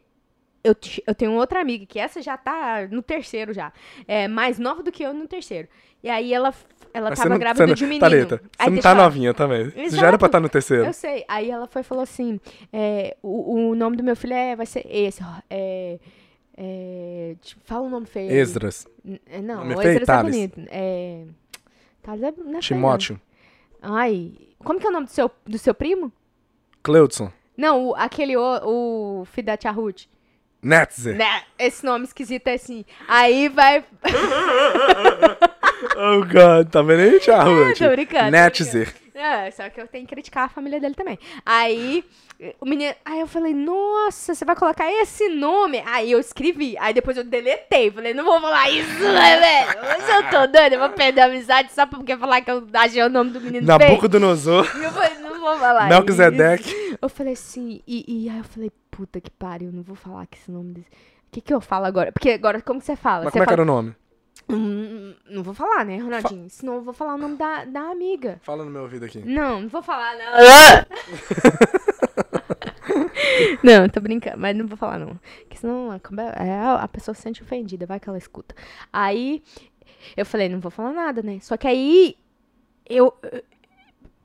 [0.64, 0.76] eu,
[1.08, 3.72] eu tenho outra amiga, que essa já tá no terceiro já.
[4.08, 5.68] É mais nova do que eu no terceiro.
[6.04, 6.54] E aí ela,
[6.94, 8.02] ela Mas tava não- grávida não- de um menino.
[8.08, 9.04] Thalita, Aí você não tá falar.
[9.04, 9.66] novinha também.
[9.66, 10.06] Você já Exato.
[10.06, 10.86] era pra estar no terceiro.
[10.86, 11.24] Eu sei.
[11.28, 12.40] Aí ela foi e falou assim:
[12.72, 15.24] é, o, o nome do meu filho é, vai ser esse.
[15.24, 16.00] ó, É,
[16.58, 18.32] é, tipo, fala um nome feio.
[18.32, 18.88] Esdras,
[19.28, 20.62] é, Não, o Esdras é bonito.
[20.70, 21.24] É.
[22.04, 22.62] Thales é, não é.
[22.62, 23.20] Timóteo,
[23.82, 24.34] Ai.
[24.64, 26.12] Como que é o nome do seu, do seu primo?
[26.84, 27.32] Cleudson,
[27.62, 30.06] Não, o, aquele, o, o filho da Tia Ruth.
[30.64, 31.16] Netzer.
[31.16, 31.44] Né?
[31.60, 32.84] Esse nome esquisito é assim.
[33.08, 33.86] Aí vai.
[35.98, 37.78] Oh, God, tá vendo aí, Tia Ruth?
[37.78, 38.94] tô brincando, Netzer.
[39.22, 41.20] É, só que eu tenho que criticar a família dele também.
[41.46, 42.04] Aí,
[42.60, 42.94] o menino.
[43.06, 45.84] Aí eu falei, nossa, você vai colocar esse nome?
[45.86, 46.76] Aí eu escrevi.
[46.80, 47.92] Aí depois eu deletei.
[47.92, 49.82] Falei, não vou falar isso, né, velho?
[49.82, 53.04] Mas eu tô doida, eu vou perder a amizade só porque falar que eu achei
[53.04, 53.68] o nome do menino.
[53.68, 56.98] Nabucodonosor, Eu falei, não vou falar Melquisedeque.
[57.02, 60.38] Eu falei assim, e, e aí eu falei, puta que pariu, não vou falar que
[60.38, 60.88] esse nome desse.
[60.88, 62.12] O que, que eu falo agora?
[62.12, 63.24] Porque agora, como que você fala?
[63.24, 63.62] Mas você como é que fala...
[63.62, 63.96] era o nome?
[64.50, 66.50] Hum, não vou falar, né, Ronaldinho?
[66.50, 68.40] Senão eu vou falar o nome da, da amiga.
[68.44, 69.20] Fala no meu ouvido aqui.
[69.20, 70.32] Não, não vou falar, não.
[73.64, 75.20] não, tô brincando, mas não vou falar, não.
[75.42, 78.54] Porque senão acaba- é, a pessoa se sente ofendida, vai que ela escuta.
[78.92, 79.42] Aí,
[80.18, 81.40] eu falei, não vou falar nada, né?
[81.42, 82.16] Só que aí,
[82.90, 83.14] eu...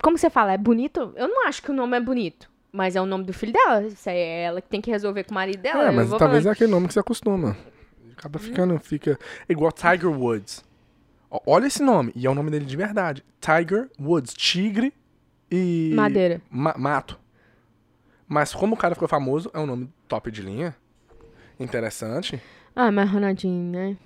[0.02, 1.12] Como você fala, é bonito?
[1.16, 2.50] Eu não acho que o nome é bonito.
[2.72, 3.82] Mas é o nome do filho dela.
[3.84, 5.84] Isso aí é ela que tem que resolver com o marido dela.
[5.84, 6.46] É, mas talvez falando.
[6.48, 7.56] é aquele nome que você acostuma.
[8.16, 9.18] Acaba ficando, fica.
[9.48, 10.64] Igual Tiger Woods.
[11.46, 13.22] Olha esse nome, e é o nome dele de verdade.
[13.40, 14.92] Tiger Woods, tigre
[15.50, 15.92] e.
[15.94, 16.40] Madeira.
[16.50, 17.18] Ma- mato.
[18.28, 20.74] Mas como o cara ficou famoso, é um nome top de linha.
[21.60, 22.40] Interessante.
[22.74, 23.96] Ah, mas Ronaldinho, né?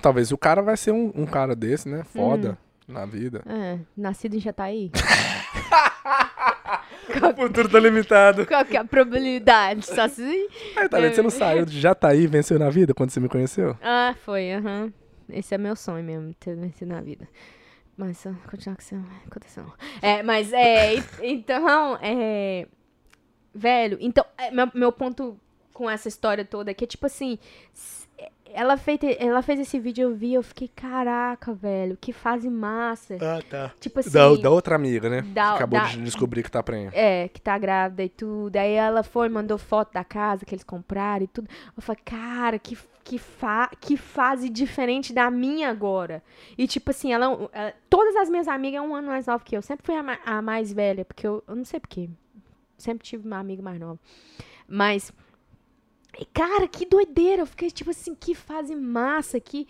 [0.00, 2.02] Talvez o cara vai ser um, um cara desse, né?
[2.04, 2.92] Foda Hum.
[2.92, 3.42] na vida.
[3.46, 4.90] É, nascido em Jataí.
[7.08, 8.46] O futuro tá limitado.
[8.46, 9.86] Qual que é a probabilidade?
[9.86, 10.22] Só se...
[10.76, 11.14] Aí, tá vendo?
[11.14, 13.76] Você não saiu de Jataí e venceu na vida quando você me conheceu?
[13.82, 14.92] Ah, foi, aham.
[15.28, 17.26] Esse é meu sonho mesmo, ter vencido na vida.
[17.96, 18.94] Mas só continuar com isso,
[19.26, 19.64] aconteceu.
[20.00, 20.94] É, mas é.
[21.22, 22.66] Então, é.
[23.54, 25.38] Velho, então, é, meu, meu ponto
[25.72, 27.38] com essa história toda é que, tipo assim.
[28.54, 33.16] Ela fez, ela fez esse vídeo, eu vi, eu fiquei, caraca, velho, que fase massa.
[33.18, 33.72] Ah, tá.
[33.80, 34.10] Tipo assim.
[34.10, 35.22] Da, da outra amiga, né?
[35.22, 36.90] da- que acabou da- de descobrir que tá prenha.
[36.92, 38.54] É, que tá grávida e tudo.
[38.56, 41.48] Aí ela foi, mandou foto da casa que eles compraram e tudo.
[41.74, 46.22] Eu falei, cara, que, que, fa que fase diferente da minha agora.
[46.58, 49.56] E tipo assim, ela, ela- todas as minhas amigas é um ano mais nova que
[49.56, 49.62] eu.
[49.62, 52.10] Sempre fui a, a mais velha, porque eu, eu não sei porquê.
[52.76, 53.98] Sempre tive uma amiga mais nova.
[54.68, 55.10] Mas,
[56.32, 57.42] cara, que doideira.
[57.42, 59.64] Eu fiquei tipo assim, que fase massa, que.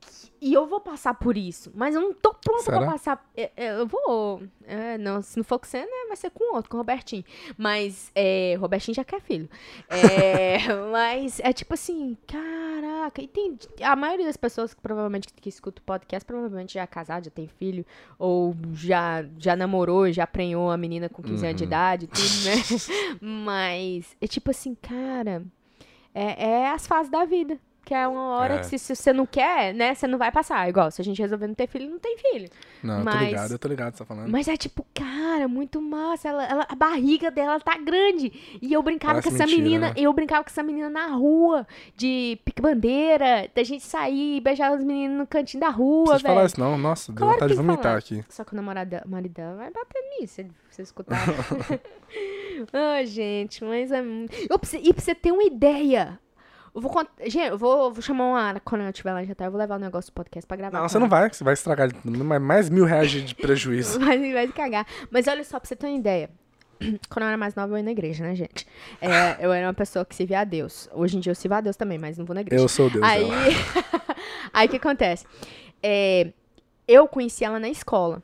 [0.00, 2.78] que- E eu vou passar por isso, mas eu não tô pronta Será?
[2.78, 3.30] pra passar.
[3.36, 4.42] é, é, Eu vou.
[4.64, 7.22] é, não, se não for com você, né, vai ser com outro, com o Robertinho.
[7.58, 9.48] Mas, é, o Robertinho já quer filho.
[9.90, 10.56] É,
[10.90, 13.20] mas é tipo assim, caraca?
[13.20, 13.58] E tem.
[13.82, 17.30] A maioria das pessoas que provavelmente que escuta o podcast provavelmente já é casado, já
[17.30, 17.84] tem filho,
[18.18, 21.68] ou já, já namorou, já prenhou a menina com 15 anos de Uhum.
[21.68, 22.54] idade, tudo, né?
[23.20, 25.44] Mas é tipo assim, cara.
[26.14, 27.58] É, é as fases da vida.
[27.84, 28.58] Que é uma hora É.
[28.58, 30.68] que se, se você não quer, né, você não vai passar.
[30.68, 32.48] Igual, se a gente resolver não ter filho, não tem filho.
[32.82, 34.30] Não, eu tô Mas- ligado, eu tô ligado você tá falando.
[34.30, 36.28] Mas é tipo, cara, muito massa.
[36.28, 38.58] Ela, ela- a barriga dela tá grande.
[38.62, 39.86] E eu brincava Parece com essa mentira, menina.
[39.88, 39.94] né?
[39.96, 41.66] Eu brincava com essa menina na rua,
[41.96, 46.28] de pique-bandeira, da gente sair e beijar os meninos no cantinho da Não rua, precisa
[46.28, 46.46] falar velho.
[46.46, 47.96] isso não, nossa, deu Claro vontade de vomitar falar.
[47.98, 48.24] aqui.
[48.28, 51.18] Só que o namorado dela- o marido dela vai bater nisso, se você escutar.
[52.72, 54.00] Ai, gente, mas é.
[54.00, 56.18] Eu, e pra você ter uma ideia.
[56.74, 57.06] Eu vou.
[57.26, 59.46] Gente, eu vou, vou chamar uma Ana quando eu estiver lá em Jatar.
[59.48, 60.78] Eu vou levar o negócio do podcast pra gravar.
[60.80, 61.02] Não, você ela.
[61.02, 61.88] não vai, você vai estragar
[62.40, 63.98] mais- mil reais de prejuízo.
[64.00, 64.86] Vai, vai cagar.
[65.10, 66.30] Mas olha só, pra você ter uma ideia.
[67.10, 68.66] Quando eu era mais nova, eu ia na igreja, né, gente?
[69.00, 70.88] É, eu era uma pessoa que servia a Deus.
[70.92, 72.62] Hoje em dia eu sirvo a Deus também, mas não vou na igreja.
[72.62, 73.02] Eu sou Deus
[74.52, 75.26] aí o que acontece?
[75.82, 76.32] É,
[76.86, 78.22] eu conheci ela na escola.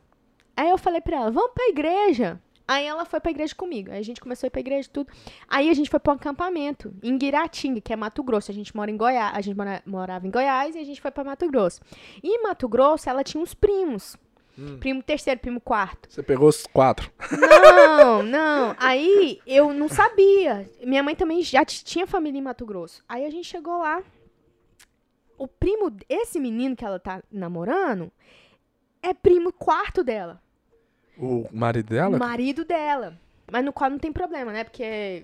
[0.55, 2.39] Aí eu falei pra ela, vamos pra igreja.
[2.67, 3.91] Aí ela foi pra igreja comigo.
[3.91, 5.09] Aí a gente começou a ir pra igreja e tudo.
[5.47, 8.51] Aí a gente foi pra um acampamento em Guiratinga, que é Mato Grosso.
[8.51, 9.35] A gente mora em Goiás.
[9.37, 11.79] A gente mora- morava em Goiás e a gente foi pra Mato Grosso.
[12.21, 14.17] E em Mato Grosso, ela tinha uns primos.
[14.79, 16.11] Primo terceiro, primo quarto.
[16.11, 17.11] Você pegou os quatro.
[17.39, 18.75] Não, não.
[18.79, 20.67] Aí eu não sabia.
[20.83, 23.03] Minha mãe também já tinha família em Mato Grosso.
[23.07, 24.01] Aí a gente chegou lá.
[25.37, 28.11] O primo, esse menino que ela tá namorando,
[29.03, 30.41] é primo quarto dela.
[31.19, 32.17] O marido dela?
[32.17, 33.13] Marido dela.
[33.51, 34.63] Mas no qual não tem problema, né?
[34.63, 35.23] Porque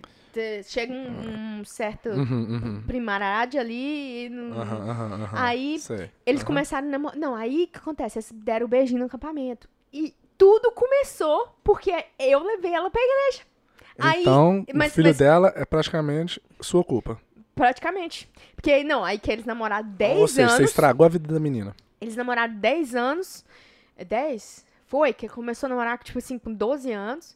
[0.64, 2.84] chega um, um certo Uhum, uhum.
[2.88, 5.30] primarade ali e não- aham.
[5.34, 6.10] Aí, Sei.
[6.26, 7.18] eles começaram a namorar.
[7.18, 8.18] Não, aí o que acontece?
[8.20, 9.68] Eles deram o beijinho no acampamento.
[9.92, 13.44] E tudo começou porque eu levei ela pra igreja.
[14.00, 17.20] Aí, Então, mas- o filho mas- dela é praticamente sua culpa.
[17.54, 18.28] praticamente.
[18.56, 20.56] Porque, não, aí que eles namoraram 10 Ou seja, anos.
[20.58, 21.76] você estragou a vida da menina.
[22.02, 23.46] Eles namoraram 10 anos.
[23.96, 24.66] É 10?
[24.94, 27.36] Foi, que começou a namorar, tipo assim, com 12 anos.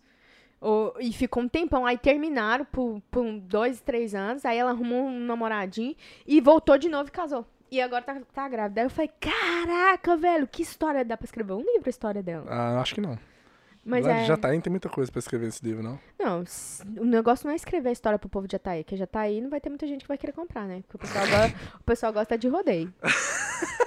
[0.61, 1.87] Ou- e ficou um tempão.
[1.87, 4.45] Aí terminaram por, por dois, três anos.
[4.45, 5.95] Aí ela arrumou um namoradinho
[6.27, 7.47] e voltou de novo e casou.
[7.71, 8.81] E agora tá, tá grávida.
[8.81, 11.03] Aí eu falei, caraca, velho, que história.
[11.03, 12.45] Dá pra escrever um livro a história dela.
[12.47, 13.17] Ah, acho que não.
[13.83, 14.25] Mas Já- é...
[14.25, 15.99] Já tá aí, tem muita coisa pra escrever esse livro, não?
[16.19, 16.43] Não,
[16.99, 19.59] o negócio não é escrever a história pro povo de Jataí, que Jataí não vai
[19.59, 20.83] ter muita gente que vai querer comprar, né?
[20.87, 21.25] Porque o pessoal,
[21.81, 22.93] o pessoal gosta de rodeio.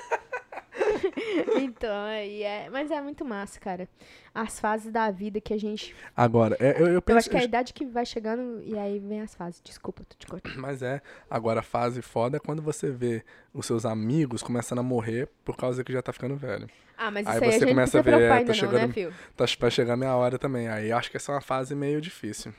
[1.60, 2.68] então, aí é.
[2.70, 3.88] Mas é muito massa, cara.
[4.34, 5.94] As fases da vida que a gente.
[6.16, 7.18] Agora, é, eu, eu Eu penso...
[7.18, 9.60] acho que é a idade que vai chegando e aí vem as fases.
[9.62, 10.54] Desculpa, tô te cortando.
[10.60, 14.82] Mas é, agora a fase foda é quando você vê os seus amigos começando a
[14.82, 16.68] morrer por causa que já tá ficando velho.
[16.96, 19.14] Ah, mas Aí isso aí você começa a ver, é, tá não, né, chegando- filho?
[19.34, 20.68] Tá, vai chegar minha hora também.
[20.68, 22.52] Aí acho que essa é uma fase meio difícil.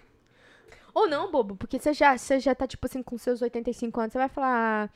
[0.95, 4.13] Ou não, bobo, porque você já, você já tá, tipo assim, com seus 85 anos,
[4.13, 4.91] você vai falar.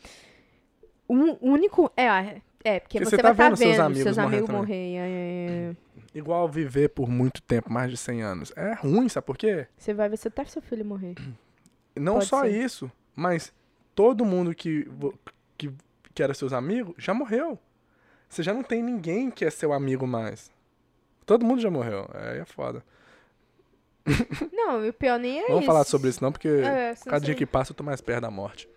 [1.07, 1.91] Um único.
[1.95, 4.49] É, é, é porque, Porque você, você vai tá estar vendo seus amigos seus amigos
[4.49, 4.73] morrer.
[4.75, 5.75] é, é, é.
[6.17, 8.53] Igual viver por muito tempo, mais de 100 anos.
[8.55, 9.67] É ruim, sabe por quê?
[9.77, 11.13] Você vai ver se até seu filho morrer.
[11.95, 12.49] Não Pode só ser.
[12.51, 13.53] isso, mas
[13.93, 14.89] todo mundo que,
[15.57, 15.71] que,
[16.13, 17.59] que era seus amigos já morreu.
[18.27, 20.51] Você já não tem ninguém que é seu amigo mais.
[21.25, 22.09] Todo mundo já morreu.
[22.13, 22.83] Aí é foda.
[24.51, 25.65] Não, e o pior nem é Vamos isso.
[25.65, 28.29] falar sobre isso não, porque É, cada dia que passa eu tô mais perto da
[28.31, 28.69] morte.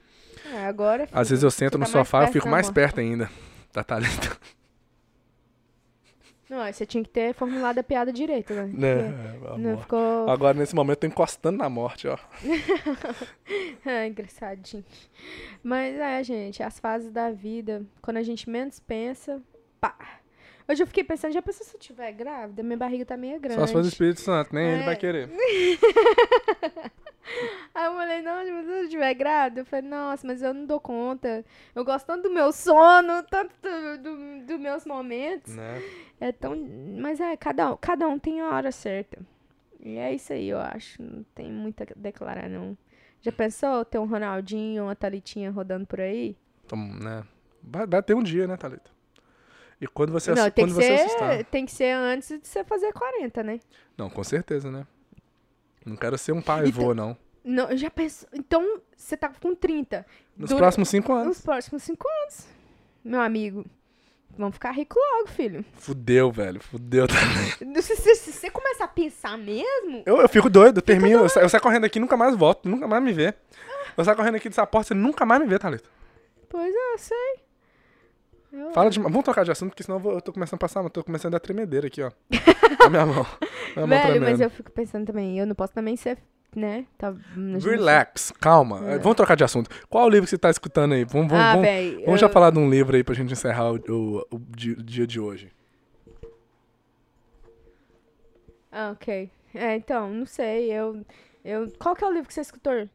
[0.55, 1.07] É, agora.
[1.07, 2.75] filho, Às vezes eu sento no tá mais sofá e fico mais morte.
[2.75, 3.31] perto ainda
[3.73, 4.37] da Thalita.
[6.49, 8.65] Não, aí você tinha que ter formulado a piada direito, né?
[8.73, 9.09] Né?
[9.53, 9.83] A Não morte.
[9.83, 10.31] ficou.
[10.31, 12.17] Agora, nesse momento, eu tô encostando na morte, ó.
[13.85, 14.83] Ah, engraçadinho.
[15.63, 19.43] Mas é, gente, as fases da vida, quando a gente menos pensa,
[19.79, 19.95] pá.
[20.67, 22.63] Hoje eu fiquei pensando, já pensou se eu estiver grávida?
[22.63, 23.61] Minha barriga tá meio grande.
[23.61, 24.85] Só se for do Espírito Santo, nem ele É.
[24.87, 25.31] vai querer.
[27.75, 30.67] Aí eu falei, não, mas se eu estiver grávida, eu falei, nossa, mas eu não
[30.67, 31.45] dou conta.
[31.75, 35.55] Eu gosto tanto do meu sono, tanto do, do- dos meus momentos.
[35.55, 35.83] Né?
[36.21, 36.57] É tão.
[37.01, 39.19] Mas é, cada, um- cada um tem a hora certa.
[39.81, 41.01] E é isso aí, eu acho.
[41.03, 42.77] Não tem muito a declarar, não.
[43.21, 46.37] Já pensou ter um Ronaldinho, uma Thalitinha rodando por aí?
[46.65, 47.25] Então, né?
[47.63, 48.91] Vai, vai ter um dia, né, Thalita?
[49.81, 51.45] E quando você, não, quando que, você ser, assustar.
[51.45, 53.61] tem que ser antes de você fazer 40, né?
[53.97, 54.85] Não, com certeza, né?
[55.89, 57.17] Não quero ser um pai Então- vô, não.
[57.45, 58.29] Não, já pensou.
[58.35, 60.05] Então, você tá com 30.
[60.37, 61.27] Nos Dura- próximos cinco anos.
[61.29, 62.47] Nos próximos 5 anos.
[63.03, 63.65] Meu amigo.
[64.37, 65.65] Vamos ficar rico logo, filho.
[65.75, 66.61] Fudeu, velho.
[66.61, 67.83] Fudeu também.
[67.83, 71.21] Se, se- se você começar a pensar mesmo, Eu, eu fico doido, eu termino.
[71.21, 72.69] Eu, sa- eu saio correndo aqui e nunca mais volto.
[72.69, 73.35] Nunca mais me vê.
[73.97, 75.89] Eu saio correndo aqui dessa porta, você nunca mais me vê, Thalita.
[76.49, 77.41] pois é, eu sei.
[78.53, 78.99] Eu- Fala de.
[78.99, 81.05] Vamos trocar de assunto, porque senão eu, vou- eu tô começando a passar, eu tô
[81.05, 82.11] começando a dar tremedeira aqui, ó.
[82.81, 83.27] Na minha mão.
[83.77, 84.43] Na minha mão Velho, mas tremendo.
[84.43, 86.19] eu fico pensando também, eu não posso também ser
[86.57, 86.87] né?
[86.97, 88.81] Tá, a Relax, calma.
[88.93, 88.99] É.
[88.99, 89.69] Vamos trocar de assunto.
[89.89, 91.05] Qual o livro que você tá escutando aí?
[91.05, 93.77] Vamos, vamos, ah, vamos, vamos já falar de um livro aí pra gente encerrar o,
[93.77, 94.39] o- o o
[94.83, 95.53] dia de hoje.
[98.73, 99.31] Ah, ok.
[99.55, 100.73] É, então, não sei.
[100.73, 101.05] Eu,
[101.45, 101.71] eu...
[101.79, 102.89] Qual que é o livro que você escutou?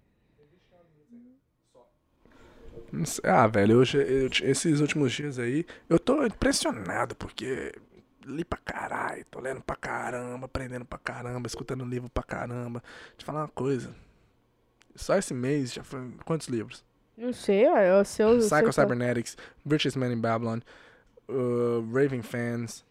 [3.24, 7.74] Ah, velho, hoje, eu- esses últimos dias aí, eu tô impressionado porque
[8.26, 12.82] li pra caralho, tô lendo pra caramba, aprendendo pra caramba, escutando livro pra caramba.
[13.10, 13.94] Deixa eu falar uma coisa.
[14.96, 16.86] Só esse mês já foi quantos livros?
[17.18, 18.38] Não sei, é o seu...
[18.38, 20.60] Psycho Cybernetics, Richest Man in Babylon,
[21.30, 22.86] uh, Raven Fans.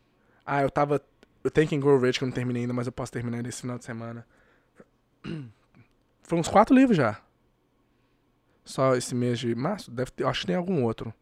[0.45, 1.01] Ah, eu tava.
[1.45, 3.79] Eu que Grow Rich, que eu não terminei ainda, mas eu posso terminar esse final
[3.79, 4.27] de semana.
[6.23, 7.21] Foi uns quatro livros já.
[8.65, 9.91] Só esse mês de março?
[9.91, 11.13] Deve ter, acho que tem algum outro.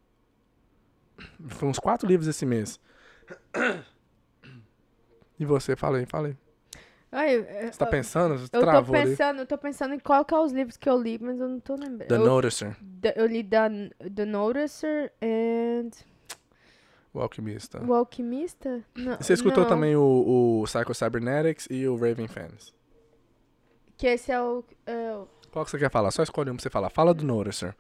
[1.48, 2.78] Foi uns quatro livros esse mês.
[5.38, 5.74] E você?
[5.76, 6.36] Fala aí.
[7.12, 8.38] Ai, Você tá pensando?
[8.38, 9.10] Você Eu tô ali.
[9.10, 11.48] pensando, eu tô pensando em qual que é os livros que eu li, mas eu
[11.48, 12.06] não tô lembrando.
[12.08, 13.68] The eu, Noticer, da- eu li da,
[14.14, 15.90] The Noticer and
[17.12, 17.82] o Alquimista.
[17.84, 18.84] O Alquimista?
[18.94, 22.72] Não, Você escutou não, também o, o Psycho Cybernetics e o Raven Fans.
[23.96, 24.64] Que esse é o...
[24.86, 26.10] é o- Qual que você quer falar?
[26.10, 26.90] Só escolhe um pra você falar.
[26.90, 27.74] Fala do Noticer.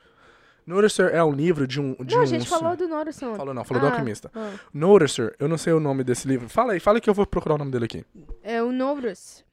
[0.66, 1.94] Noticer é um livro de um.
[2.04, 3.34] De Não, um a gente falou do Noticer.
[3.34, 4.30] Falou não, falou do Ah, Alquimista.
[4.34, 4.52] ah.
[4.72, 6.48] Noticer, eu não sei o nome desse livro.
[6.48, 8.04] Fala aí, fala aí que eu vou procurar o nome dele aqui.
[8.42, 9.44] É o Notice.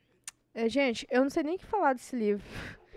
[0.53, 2.43] É, gente, eu não sei nem o que falar desse livro.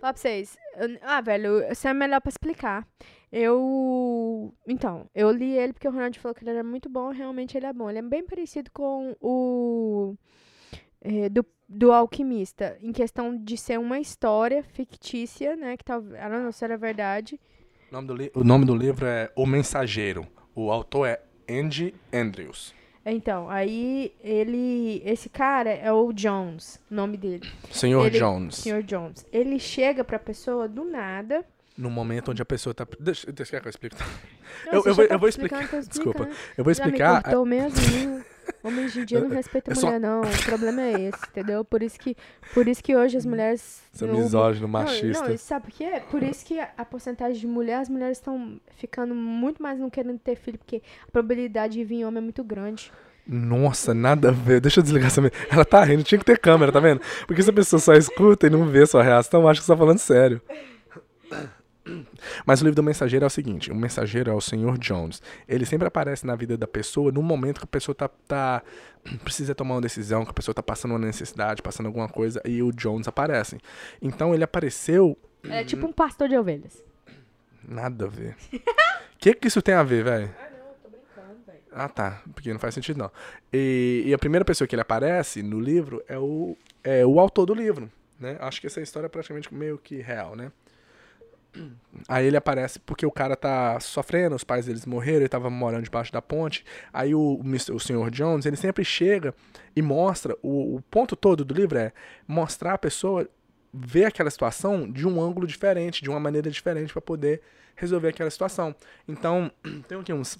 [0.00, 0.56] Falar pra vocês.
[0.78, 2.86] eu- ah, velho, isso é melhor pra explicar.
[3.30, 4.52] Eu.
[4.66, 7.10] Então, eu li ele porque o Ronald falou que ele era muito bom.
[7.10, 7.88] Realmente ele é bom.
[7.90, 10.16] Ele é bem parecido com o.
[11.02, 12.76] é, do, do Alquimista.
[12.82, 15.76] Em questão de ser uma história fictícia, né?
[15.76, 16.20] Que talvez.
[16.22, 17.40] Eu não sei se era verdade.
[17.90, 20.26] O nome, do o nome do livro é O Mensageiro.
[20.54, 22.74] O autor é Andy Andrews.
[23.06, 25.00] Então, aí ele.
[25.04, 27.48] Esse cara é o Jones, nome dele.
[27.70, 28.56] Senhor Ele- Jones.
[28.56, 28.82] Sr.
[28.82, 29.24] Jones.
[29.32, 31.44] Ele chega pra pessoa do nada.
[31.78, 32.86] No momento onde a pessoa tá.
[32.98, 33.96] Deixa, deixa que eu explique.
[34.66, 35.60] Não, Eu- eu vou- tá eu vou explicar.
[35.62, 36.24] Desculpa.
[36.24, 36.36] explicando.
[36.58, 37.22] Eu vou Já me explicar.
[37.22, 38.24] cortou mesmo.
[38.62, 40.20] Homem de dia não respeita eu só- mulher, não.
[40.20, 41.64] O problema é esse, entendeu?
[41.64, 42.14] Por isso que,
[42.52, 43.82] por isso que hoje as mulheres.
[43.92, 45.24] Seu no- misógino, Não, machista.
[45.24, 46.02] Não, e sabe por quê?
[46.10, 49.88] Por isso que a, a porcentagem de mulheres, as mulheres estão ficando muito mais não
[49.88, 52.92] querendo ter filho, porque a probabilidade de vir homem é muito grande.
[53.26, 54.60] Nossa, nada a ver.
[54.60, 55.20] Deixa eu desligar essa.
[55.50, 57.00] Ela tá rindo, tinha que ter câmera, tá vendo?
[57.26, 59.78] Porque se a pessoa só escuta e não vê sua reação, acha que você tá
[59.78, 60.40] falando sério.
[62.44, 65.22] Mas o livro do mensageiro é o seguinte: o mensageiro é o Senhor Jones.
[65.48, 68.62] Ele sempre aparece na vida da pessoa no momento que a pessoa tá, tá-
[69.24, 72.62] precisa tomar uma decisão, que a pessoa tá passando uma necessidade, passando alguma coisa, e
[72.62, 73.58] o Jones aparece.
[74.00, 75.16] Então ele apareceu.
[75.44, 76.82] É tipo um pastor de ovelhas.
[77.66, 78.36] Nada a ver.
[78.52, 78.60] O
[79.18, 80.30] que, que isso tem a ver, velho?
[80.38, 81.58] Ah, não, tô brincando, velho.
[81.72, 82.22] Ah, tá.
[82.34, 83.10] Porque não faz sentido, não.
[83.52, 87.46] E, e a primeira pessoa que ele aparece no livro é o, é o autor
[87.46, 88.36] do livro, né?
[88.40, 90.50] Acho que essa história é praticamente meio que real, né?
[92.08, 95.84] Aí ele aparece porque o cara tá sofrendo, os pais deles morreram, ele tava morando
[95.84, 96.64] debaixo da ponte.
[96.92, 98.10] Aí o, o, Sr.
[98.10, 99.34] Jones, ele sempre chega
[99.74, 101.92] e mostra, o, o ponto todo do livro é
[102.26, 103.28] mostrar a pessoa
[103.72, 107.40] ver aquela situação de um ângulo diferente, de uma maneira diferente para poder
[107.76, 108.74] resolver aquela situação.
[109.06, 109.50] Então,
[109.88, 110.38] tem aqui uns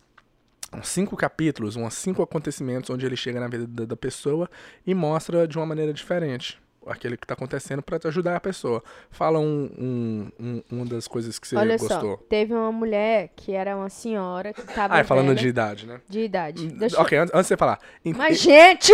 [0.73, 4.49] uns cinco capítulos, uns cinco acontecimentos onde ele chega na vida da, da pessoa
[4.87, 8.83] e mostra de uma maneira diferente aquele que está acontecendo para ajudar a pessoa.
[9.11, 12.17] Fala um, um, um- uma das coisas que você Olha gostou.
[12.19, 14.95] só, teve uma mulher que era uma senhora que tava.
[14.95, 16.01] Ah, é falando de idade, né?
[16.09, 16.69] de idade.
[16.69, 17.79] Deixa eu- Ok, antes, antes de você falar.
[18.17, 18.93] Mas, gente,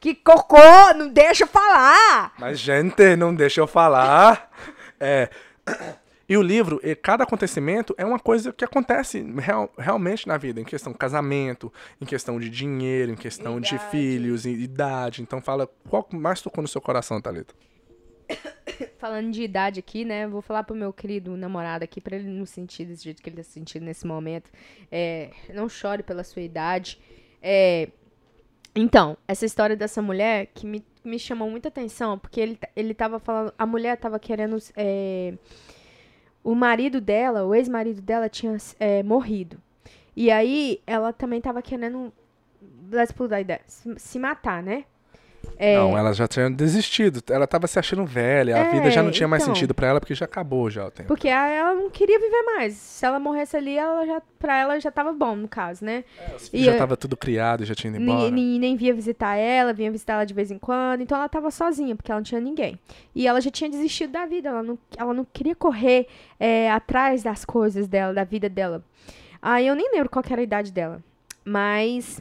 [0.00, 0.58] que cocô,
[0.96, 2.32] não deixa eu falar.
[2.38, 4.50] Mas, gente, não deixa eu falar.
[5.00, 5.28] É.
[6.28, 10.60] E o livro, e cada acontecimento é uma coisa que acontece real- realmente na vida,
[10.60, 13.90] em questão de casamento, em questão de dinheiro, em questão de Idade.
[13.90, 15.22] filhos, e idade.
[15.22, 17.54] Então fala, qual mais tocou no seu coração, Thalita?
[18.98, 20.26] Falando de idade aqui, né?
[20.28, 23.36] Vou falar pro meu querido namorado aqui, pra ele não sentir desse jeito que ele
[23.36, 24.50] tá sentindo nesse momento.
[24.92, 27.00] É, não chore pela sua idade.
[27.42, 27.88] É,
[28.74, 33.18] então, essa história dessa mulher que me, me chamou muita atenção, porque ele, ele tava
[33.18, 33.52] falando.
[33.58, 34.58] A mulher tava querendo.
[34.76, 35.32] é,
[36.48, 39.60] o marido dela, o ex-marido dela, tinha é, morrido.
[40.16, 42.10] E aí ela também tava querendo.
[42.90, 43.12] Let's
[43.66, 44.86] se, se matar, né?
[45.60, 47.20] É, Não, ela já tinha desistido.
[47.28, 49.54] Ela tava se achando velha, a É, vida já não tinha mais então.
[49.54, 51.08] sentido pra ela porque já acabou já o tempo.
[51.08, 52.74] Porque a- ela não queria viver mais.
[52.74, 56.04] Se ela morresse ali, ela já, pra ela já tava bom, no caso, né?
[56.52, 58.30] E já eu- tava tudo criado, já tinha ido embora.
[58.30, 61.00] ni- nem via visitar ela, vinha visitar ela de vez em quando.
[61.00, 62.78] Então ela tava sozinha, porque ela não tinha ninguém.
[63.12, 64.48] E ela já tinha desistido da vida.
[64.50, 66.06] Ela não, ela não queria correr
[66.38, 68.80] é, atrás das coisas dela, da vida dela.
[69.42, 71.02] Aí eu nem lembro qual que era a idade dela.
[71.44, 72.20] Mas.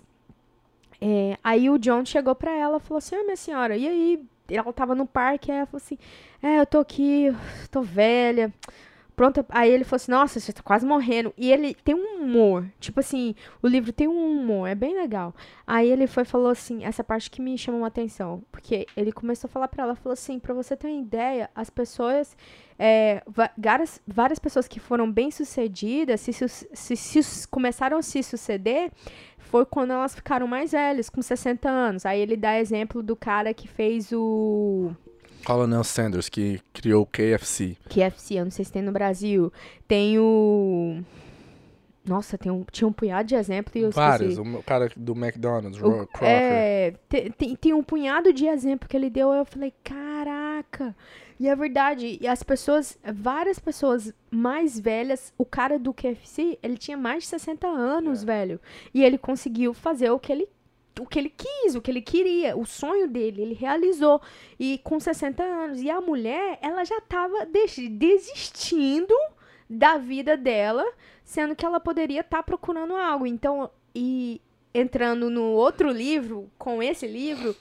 [1.02, 4.26] É, aí o John chegou pra ela e falou assim: Ah, minha senhora, e aí?
[4.50, 5.98] ela tava no parque, ela falou assim:
[6.41, 7.28] É, eu tô aqui,
[7.72, 8.54] tô velha.
[9.18, 11.34] Pronto, aí ele falou assim, nossa, você tá quase morrendo.
[11.36, 13.34] E ele tem um humor, tipo assim,
[13.64, 15.34] o livro tem um humor, é bem legal.
[15.66, 19.48] Aí ele foi falou assim, essa parte que me chamou a atenção, porque ele começou
[19.48, 22.38] a falar para ela, falou assim, para você ter uma ideia, as pessoas,
[22.78, 23.24] é,
[23.58, 28.91] várias, várias pessoas que foram bem sucedidas, se, se, se começaram a se suceder,
[29.50, 32.06] foi quando elas ficaram mais velhas, com 60 anos.
[32.06, 34.91] Aí ele dá exemplo do cara que fez o
[35.48, 37.78] Colonel Sanders, que criou o KFC.
[37.89, 39.52] KFC, eu não sei se tem no Brasil.
[39.88, 41.02] Tem o.
[42.06, 44.38] Nossa, tem um, tinha um punhado de exemplos e eu Vários.
[44.38, 44.56] esqueci.
[44.58, 46.28] O cara do McDonald's, o, Crocker.
[46.28, 49.34] É, tem, tem, tem, um punhado de exemplos que ele deu.
[49.34, 49.74] Eu falei,
[50.78, 50.95] caraca.
[51.39, 52.17] E é verdade.
[52.21, 57.30] E as pessoas, várias pessoas mais velhas, o cara do KFC, ele tinha mais de
[57.30, 58.25] 60 anos, é.
[58.25, 58.61] velho.
[58.93, 60.47] E ele conseguiu fazer o que ele
[60.99, 64.19] o que ele quis, o que ele queria, o sonho dele, ele realizou.
[64.59, 65.80] E com 60 anos.
[65.80, 69.13] E a mulher, ela já estava desistindo
[69.69, 70.84] da vida dela,
[71.23, 73.28] sendo que ela poderia estar tá procurando algo.
[73.28, 74.41] Então, e
[74.73, 77.55] entrando no outro livro, com esse livro,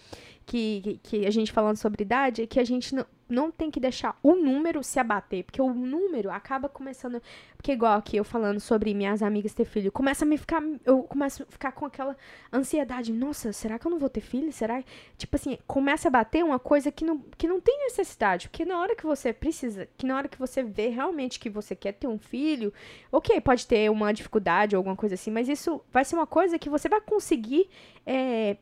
[0.47, 3.81] que, que a gente falando sobre idade, é que a gente não, não tem que
[3.81, 7.21] deixar o número se abater, porque o número acaba começando.
[7.57, 10.63] Porque, igual aqui eu falando sobre minhas amigas ter filho, começa a me ficar.
[10.85, 12.17] Eu começo a ficar com aquela
[12.53, 13.13] ansiedade.
[13.13, 14.53] Nossa, será que eu não vou ter filho?
[14.53, 14.85] Será?
[15.19, 18.49] Tipo assim, começa a bater uma coisa que não, que não tem necessidade.
[18.49, 21.75] Porque na hora que você precisa, que na hora que você vê realmente que você
[21.75, 22.73] quer ter um filho,
[23.11, 26.57] ok, pode ter uma dificuldade ou alguma coisa assim, mas isso vai ser uma coisa
[26.57, 27.69] que você vai conseguir.
[28.07, 28.57] É,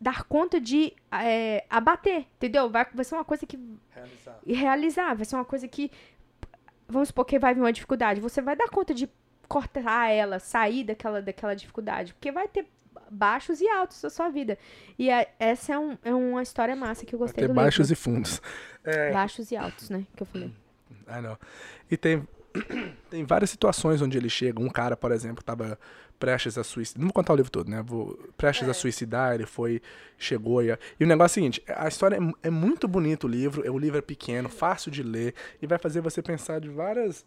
[0.00, 2.70] dar conta de é, abater, entendeu?
[2.70, 3.58] Vai, vai ser uma coisa que.
[3.90, 4.38] Realizar.
[4.46, 5.14] E realizar.
[5.14, 5.90] Vai ser uma coisa que.
[6.88, 8.20] Vamos supor que vai vir uma dificuldade.
[8.20, 9.08] Você vai dar conta de
[9.46, 12.14] cortar ela, sair daquela, daquela dificuldade.
[12.14, 12.66] Porque vai ter
[13.10, 14.58] baixos e altos da sua vida.
[14.98, 17.54] E é, essa é, um, é uma história massa que eu gostei vai ter do
[17.54, 18.00] baixos livro.
[18.00, 18.42] e fundos.
[18.82, 19.12] É...
[19.12, 20.06] Baixos e altos, né?
[20.16, 20.52] Que eu falei.
[21.06, 21.38] Ah, não.
[21.90, 22.26] E tem,
[23.10, 24.60] tem várias situações onde ele chega.
[24.60, 25.78] Um cara, por exemplo, tava
[26.20, 27.00] prestes a suicidar.
[27.00, 27.82] Não vou contar o livro todo, né?
[27.82, 28.70] Vou, prestes é.
[28.70, 29.82] a suicidar, ele foi,
[30.18, 30.78] chegou e.
[31.00, 33.78] E o negócio é o seguinte: a história é, é muito bonito o livro, o
[33.78, 37.24] livro é pequeno, fácil de ler, e vai fazer você pensar de várias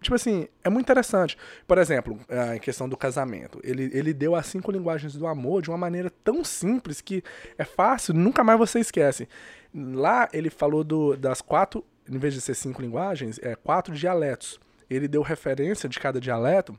[0.00, 1.38] tipo assim, é muito interessante.
[1.64, 3.60] Por exemplo, a questão do casamento.
[3.62, 7.22] Ele, ele deu as cinco linguagens do amor de uma maneira tão simples que
[7.56, 9.28] é fácil, nunca mais você esquece.
[9.72, 14.58] Lá ele falou do, das quatro, em vez de ser cinco linguagens, é quatro dialetos.
[14.90, 16.76] Ele deu referência de cada dialeto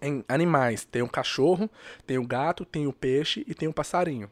[0.00, 0.84] em animais.
[0.84, 1.70] Tem o cachorro,
[2.06, 4.30] tem o gato, tem o peixe e tem o passarinho.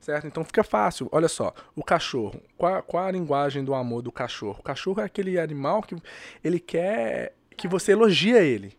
[0.00, 0.26] Certo?
[0.26, 1.08] Então fica fácil.
[1.10, 2.40] Olha só, o cachorro.
[2.56, 4.58] Qual, qual a linguagem do amor do cachorro?
[4.60, 5.96] O cachorro é aquele animal que
[6.44, 8.76] ele quer que você elogia ele.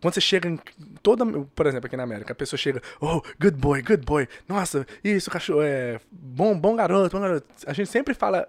[0.00, 0.58] Quando você chega em
[1.02, 4.28] toda, por exemplo, aqui na América, a pessoa chega, oh, good boy, good boy.
[4.46, 7.46] Nossa, isso, cachorro é bom, bom garoto, bom garoto.
[7.66, 8.46] A gente sempre fala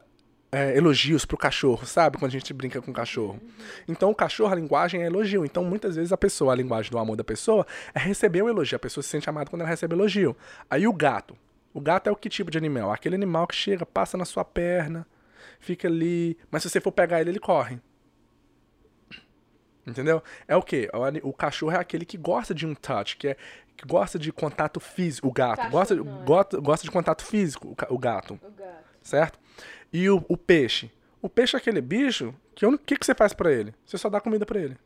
[0.51, 2.17] é, elogios pro cachorro, sabe?
[2.17, 3.39] Quando a gente brinca com o cachorro.
[3.87, 5.45] Então, o cachorro, a linguagem é elogio.
[5.45, 8.75] Então, muitas vezes, a pessoa, a linguagem do amor da pessoa é receber o elogio.
[8.75, 10.35] A pessoa se sente amada quando ela recebe elogio.
[10.69, 11.37] Aí, o gato.
[11.73, 12.91] O gato é o que tipo de animal?
[12.91, 15.05] Aquele animal que chega, passa na sua perna,
[15.59, 16.37] fica ali.
[16.49, 17.79] Mas se você for pegar ele, ele corre.
[19.85, 20.21] Entendeu?
[20.47, 20.89] É o quê?
[21.23, 23.37] O, o cachorro é aquele que gosta de um touch, que é
[23.77, 25.27] que gosta de contato físico.
[25.27, 25.57] O gato.
[25.57, 26.25] Cachorro gosta, não, é.
[26.25, 28.39] gosta, gosta de contato físico, o, o gato.
[28.43, 28.83] O gato.
[29.03, 29.39] Certo?
[29.91, 30.91] E o, o peixe?
[31.21, 33.73] O peixe é aquele bicho que o que, que você faz para ele?
[33.85, 34.77] Você só dá comida para ele.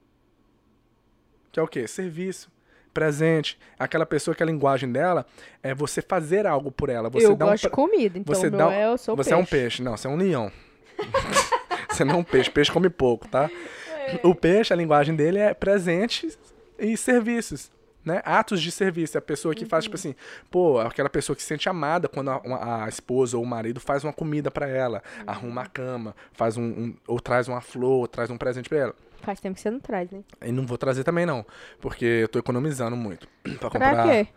[1.51, 1.87] Que é o quê?
[1.87, 2.51] Serviço.
[2.93, 3.57] Presente.
[3.79, 5.25] Aquela pessoa que a linguagem dela
[5.63, 7.09] é você fazer algo por ela.
[7.09, 9.39] Você eu dá gosto um, de comida, então você dá, é, eu sou Você peixe.
[9.39, 9.81] é um peixe.
[9.81, 10.51] Não, você é um leão.
[11.89, 12.51] você não é um peixe.
[12.51, 13.49] Peixe come pouco, tá?
[13.89, 14.19] É.
[14.23, 16.37] O peixe, a linguagem dele é presente
[16.77, 17.71] e serviços
[18.03, 18.21] né?
[18.25, 19.17] Atos de serviço.
[19.17, 19.69] A pessoa que uhum.
[19.69, 19.99] faz, tipo uhum.
[19.99, 20.15] assim,
[20.49, 24.03] pô, aquela pessoa que se sente amada quando a, a esposa ou o marido faz
[24.03, 25.23] uma comida para ela, uhum.
[25.27, 28.77] arruma a cama, faz um, um, ou traz uma flor, ou traz um presente para
[28.77, 28.95] ela.
[29.21, 30.21] Faz tempo que você não traz, né?
[30.41, 31.45] E não vou trazer também, não.
[31.79, 33.27] Porque eu tô economizando muito.
[33.59, 33.93] pra comprar.
[33.93, 34.27] Pra quê?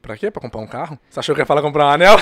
[0.00, 0.30] Pra quê?
[0.30, 0.98] Pra comprar um carro?
[1.10, 2.16] Você achou que ia falar comprar um anel?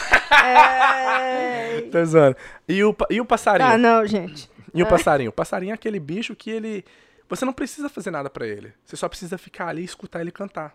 [0.45, 1.82] É...
[1.93, 2.36] tô zoando.
[2.68, 3.70] E o, e o passarinho?
[3.70, 4.51] Ah, não, gente.
[4.74, 4.89] E o é.
[4.89, 5.30] passarinho?
[5.30, 6.84] O passarinho é aquele bicho que ele
[7.29, 8.72] você não precisa fazer nada para ele.
[8.85, 10.74] Você só precisa ficar ali e escutar ele cantar.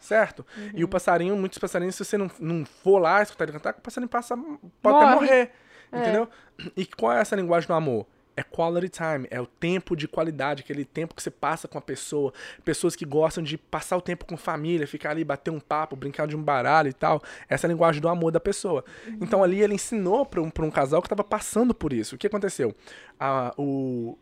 [0.00, 0.46] Certo?
[0.56, 0.70] Uhum.
[0.74, 3.80] E o passarinho, muitos passarinhos, se você não, não for lá escutar ele cantar, o
[3.80, 5.04] passarinho passa, pode Morre.
[5.04, 5.52] até morrer.
[5.90, 5.98] É.
[5.98, 6.28] Entendeu?
[6.76, 8.06] E qual é essa linguagem do amor?
[8.36, 11.80] É quality time, é o tempo de qualidade, aquele tempo que você passa com a
[11.80, 12.32] pessoa.
[12.64, 16.28] Pessoas que gostam de passar o tempo com família, ficar ali, bater um papo, brincar
[16.28, 17.20] de um baralho e tal.
[17.48, 18.84] Essa é a linguagem do amor da pessoa.
[19.08, 19.18] Uhum.
[19.22, 22.14] Então ali ele ensinou para um, um casal que estava passando por isso.
[22.14, 22.72] O que aconteceu?
[23.18, 24.16] A, o,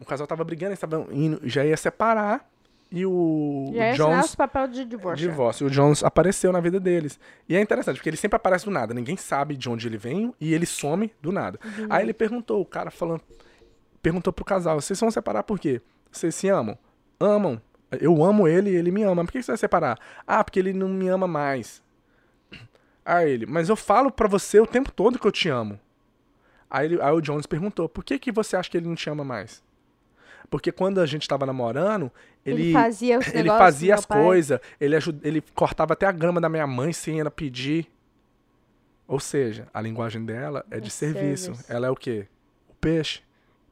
[0.00, 0.80] o casal tava brigando, eles
[1.12, 2.48] indo, já ia separar.
[2.90, 5.28] e o ia assinar Jones os papéis de divórcio.
[5.28, 5.66] divórcio.
[5.66, 7.18] O Jones apareceu na vida deles.
[7.48, 8.94] E é interessante, porque ele sempre aparece do nada.
[8.94, 11.58] Ninguém sabe de onde ele vem e ele some do nada.
[11.64, 11.86] Uhum.
[11.90, 13.22] Aí ele perguntou, o cara falando.
[14.02, 15.80] Perguntou pro casal: vocês vão separar por quê?
[16.12, 16.78] Vocês se amam?
[17.18, 17.60] Amam.
[18.00, 19.24] Eu amo ele e ele me ama.
[19.24, 19.98] Por que você vai separar?
[20.26, 21.82] Ah, porque ele não me ama mais.
[23.04, 25.78] Aí ele, mas eu falo pra você o tempo todo que eu te amo.
[26.70, 29.08] Aí, ele- aí o Jones perguntou: por que, que você acha que ele não te
[29.10, 29.62] ama mais?
[30.54, 32.12] Porque quando a gente tava namorando,
[32.46, 34.94] ele, Ele fazia ele fazia as coisas, ele,
[35.24, 37.90] ele cortava até a grama da minha mãe sem ela pedir.
[39.08, 41.46] Ou seja, a linguagem dela é de É serviço.
[41.46, 41.72] service.
[41.72, 42.28] Ela é o quê?
[42.68, 43.20] O peixe.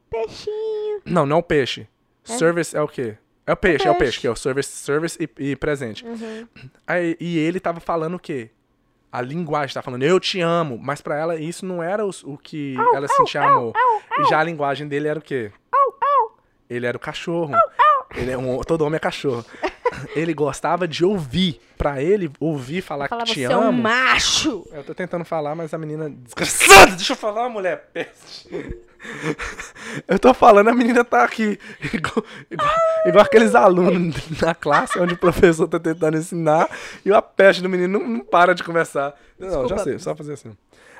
[0.09, 1.01] Peixinho.
[1.05, 1.87] Não, não o peixe.
[2.27, 2.33] É?
[2.37, 3.17] Service é o quê?
[3.47, 4.03] É o peixe, é o peixe.
[4.03, 6.05] peixe, que é o service, service e, e presente.
[6.05, 6.45] Uhum.
[6.85, 8.49] Aí, e ele tava falando o quê?
[9.09, 12.37] A linguagem, tava falando, eu te amo, mas pra ela isso não era os- o,
[12.37, 13.71] que ela sentia amor.
[14.19, 15.49] E já a linguagem dele era o quê?
[16.69, 17.53] Ele era o cachorro.
[18.15, 19.45] Ele é um, todo homem é cachorro.
[20.15, 21.59] Ele gostava de ouvir.
[21.77, 23.81] Pra ele, ouvir falar Falava, que te você é um amo.
[23.83, 24.65] macho.
[24.71, 26.09] Eu tô tentando falar, mas a menina.
[26.09, 26.91] Desgraçada!
[26.95, 28.47] Deixa eu falar, mulher peste.
[30.07, 31.59] Eu tô falando, a menina tá aqui.
[31.93, 36.69] Igual, igual- igual aqueles alunos na classe onde o professor tá tentando ensinar
[37.05, 39.13] e a peste do menino não, não para de conversar.
[39.37, 39.83] Não, já Desculpa.
[39.83, 40.55] sei, só fazer assim.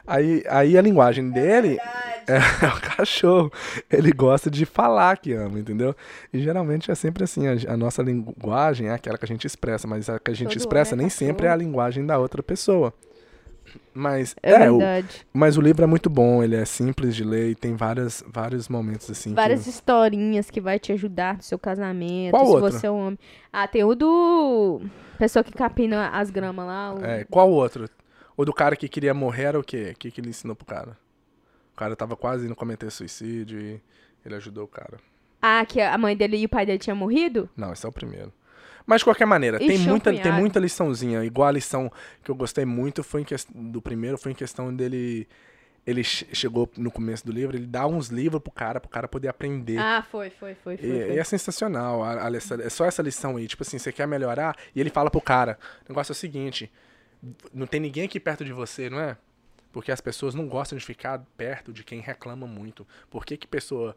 [0.06, 1.78] Aí, aí a linguagem dele
[2.28, 2.38] é,
[2.68, 3.52] o cachorro.
[3.90, 5.96] Ele gosta de falar que ama, entendeu?
[6.34, 9.88] E geralmente é sempre assim, a, a nossa linguagem é aquela que a gente expressa,
[9.88, 11.68] mas a que a gente Todo expressa é nem sempre é a cachorro.
[11.68, 12.94] linguagem da outra pessoa.
[13.94, 15.26] Mas É, é, o- verdade.
[15.34, 18.68] mas o livro é muito bom, ele é simples de ler e tem várias, vários
[18.68, 19.30] momentos assim.
[19.30, 22.32] que- Várias historinhas que vai te ajudar no seu casamento.
[22.32, 22.72] Qual se outra?
[22.72, 23.20] você é um homem.
[23.52, 24.82] Ah, tem o do.
[25.18, 26.94] Pessoa que capina as gramas lá.
[26.94, 27.88] o- É, qual outro?
[28.36, 29.92] O do cara que queria morrer era o quê?
[29.96, 30.98] O que, que ele ensinou pro cara?
[31.74, 33.82] O cara tava quase indo cometer suicídio e
[34.26, 34.98] ele ajudou o cara.
[35.42, 37.50] Ah, que a mãe dele e o pai dele tinham morrido?
[37.58, 38.32] Não, esse é o primeiro.
[38.86, 41.24] Mas de qualquer maneira, tem Ixi, um muita, tem muita liçãozinha.
[41.24, 41.92] Igual a lição
[42.24, 45.28] que eu gostei muito foi em ques- do primeiro foi em questão dele.
[45.86, 49.06] Ele che- chegou no começo do livro, ele dá uns livros pro cara, pro cara
[49.08, 49.78] poder aprender.
[49.80, 50.86] Ah, foi, foi, foi, foi.
[50.90, 51.16] E, foi.
[51.16, 52.04] e é sensacional.
[52.04, 53.48] A, a lição- é só essa lição aí.
[53.48, 54.56] Tipo assim, você quer melhorar?
[54.76, 56.72] E ele fala pro cara: o negócio é o seguinte:
[57.54, 59.18] não tem ninguém aqui perto de você, não é?
[59.72, 62.88] Porque as pessoas não gostam de ficar perto de quem reclama muito.
[63.10, 63.96] Por que que pessoa.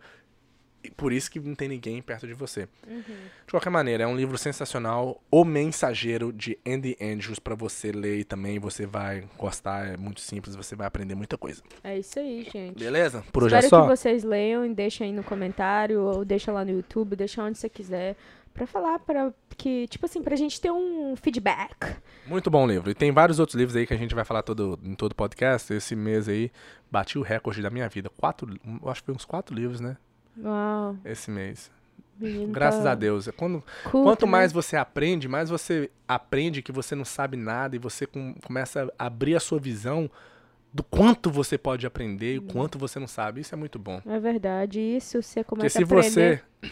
[0.96, 2.68] Por isso que não tem ninguém perto de você.
[2.86, 3.02] Uhum.
[3.02, 5.20] De qualquer maneira, é um livro sensacional.
[5.28, 9.88] O Mensageiro de Andy Andrews pra você ler e também você vai gostar.
[9.88, 11.60] É muito simples, você vai aprender muita coisa.
[11.82, 12.78] É isso aí, gente.
[12.78, 13.24] Beleza?
[13.32, 13.82] Por hoje é Espero só.
[13.82, 17.58] que vocês leiam e deixem aí no comentário, ou deixa lá no YouTube, deixa onde
[17.58, 18.16] você quiser.
[18.56, 21.96] Pra falar, pra que, tipo assim, pra gente ter um feedback.
[22.26, 22.90] Muito bom livro.
[22.90, 25.72] E tem vários outros livros aí que a gente vai falar todo, em todo podcast.
[25.72, 26.50] Esse mês aí,
[26.90, 28.08] bati o recorde da minha vida.
[28.10, 29.96] Quatro, eu acho que foi uns quatro livros, né?
[30.42, 31.70] Uau, Esse mês.
[32.18, 32.52] menino.
[32.52, 33.28] Graças tá a Deus.
[33.28, 34.32] É Quando, culto, quanto né?
[34.32, 38.90] mais você aprende, mais você aprende que você não sabe nada e você com- começa
[38.98, 40.10] a abrir a sua visão
[40.72, 43.40] do quanto você pode aprender e o quanto você não sabe.
[43.42, 44.00] Isso é muito bom.
[44.06, 46.44] É verdade, isso você Porque começa se a aprender.
[46.62, 46.70] você.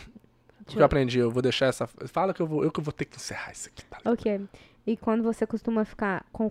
[0.67, 1.87] O que eu aprendi, eu vou deixar essa.
[1.87, 3.99] Fala que eu vou, eu que vou ter que encerrar isso aqui, tá?
[4.05, 4.41] Ok.
[4.87, 6.51] E quando você costuma ficar com.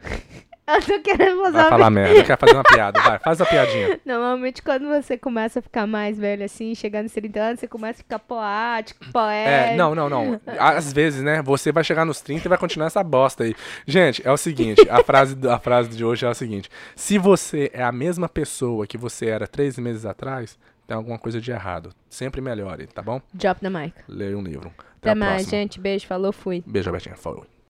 [0.66, 2.98] Eu tô querendo fazer Vai uma falar merda, quer fazer uma piada.
[2.98, 4.00] Vai, faz a piadinha.
[4.04, 8.00] Normalmente, quando você começa a ficar mais velho assim, chegando nos 30 anos, você começa
[8.00, 9.50] a ficar poático, poético.
[9.50, 10.40] É, não, não, não.
[10.58, 11.42] Às vezes, né?
[11.42, 13.54] Você vai chegar nos 30 e vai continuar essa bosta aí.
[13.86, 16.70] Gente, é o seguinte, a frase, a frase de hoje é a seguinte.
[16.96, 21.40] Se você é a mesma pessoa que você era três meses atrás, tem alguma coisa
[21.40, 21.90] de errado.
[22.08, 23.20] Sempre melhore, tá bom?
[23.32, 23.94] Drop the mic.
[24.08, 24.72] Leia um livro.
[24.98, 25.80] Até Até, mais, gente.
[25.80, 26.62] Beijo, falou, fui.
[26.66, 27.16] Beijo, Betinha.
[27.16, 27.46] Falou.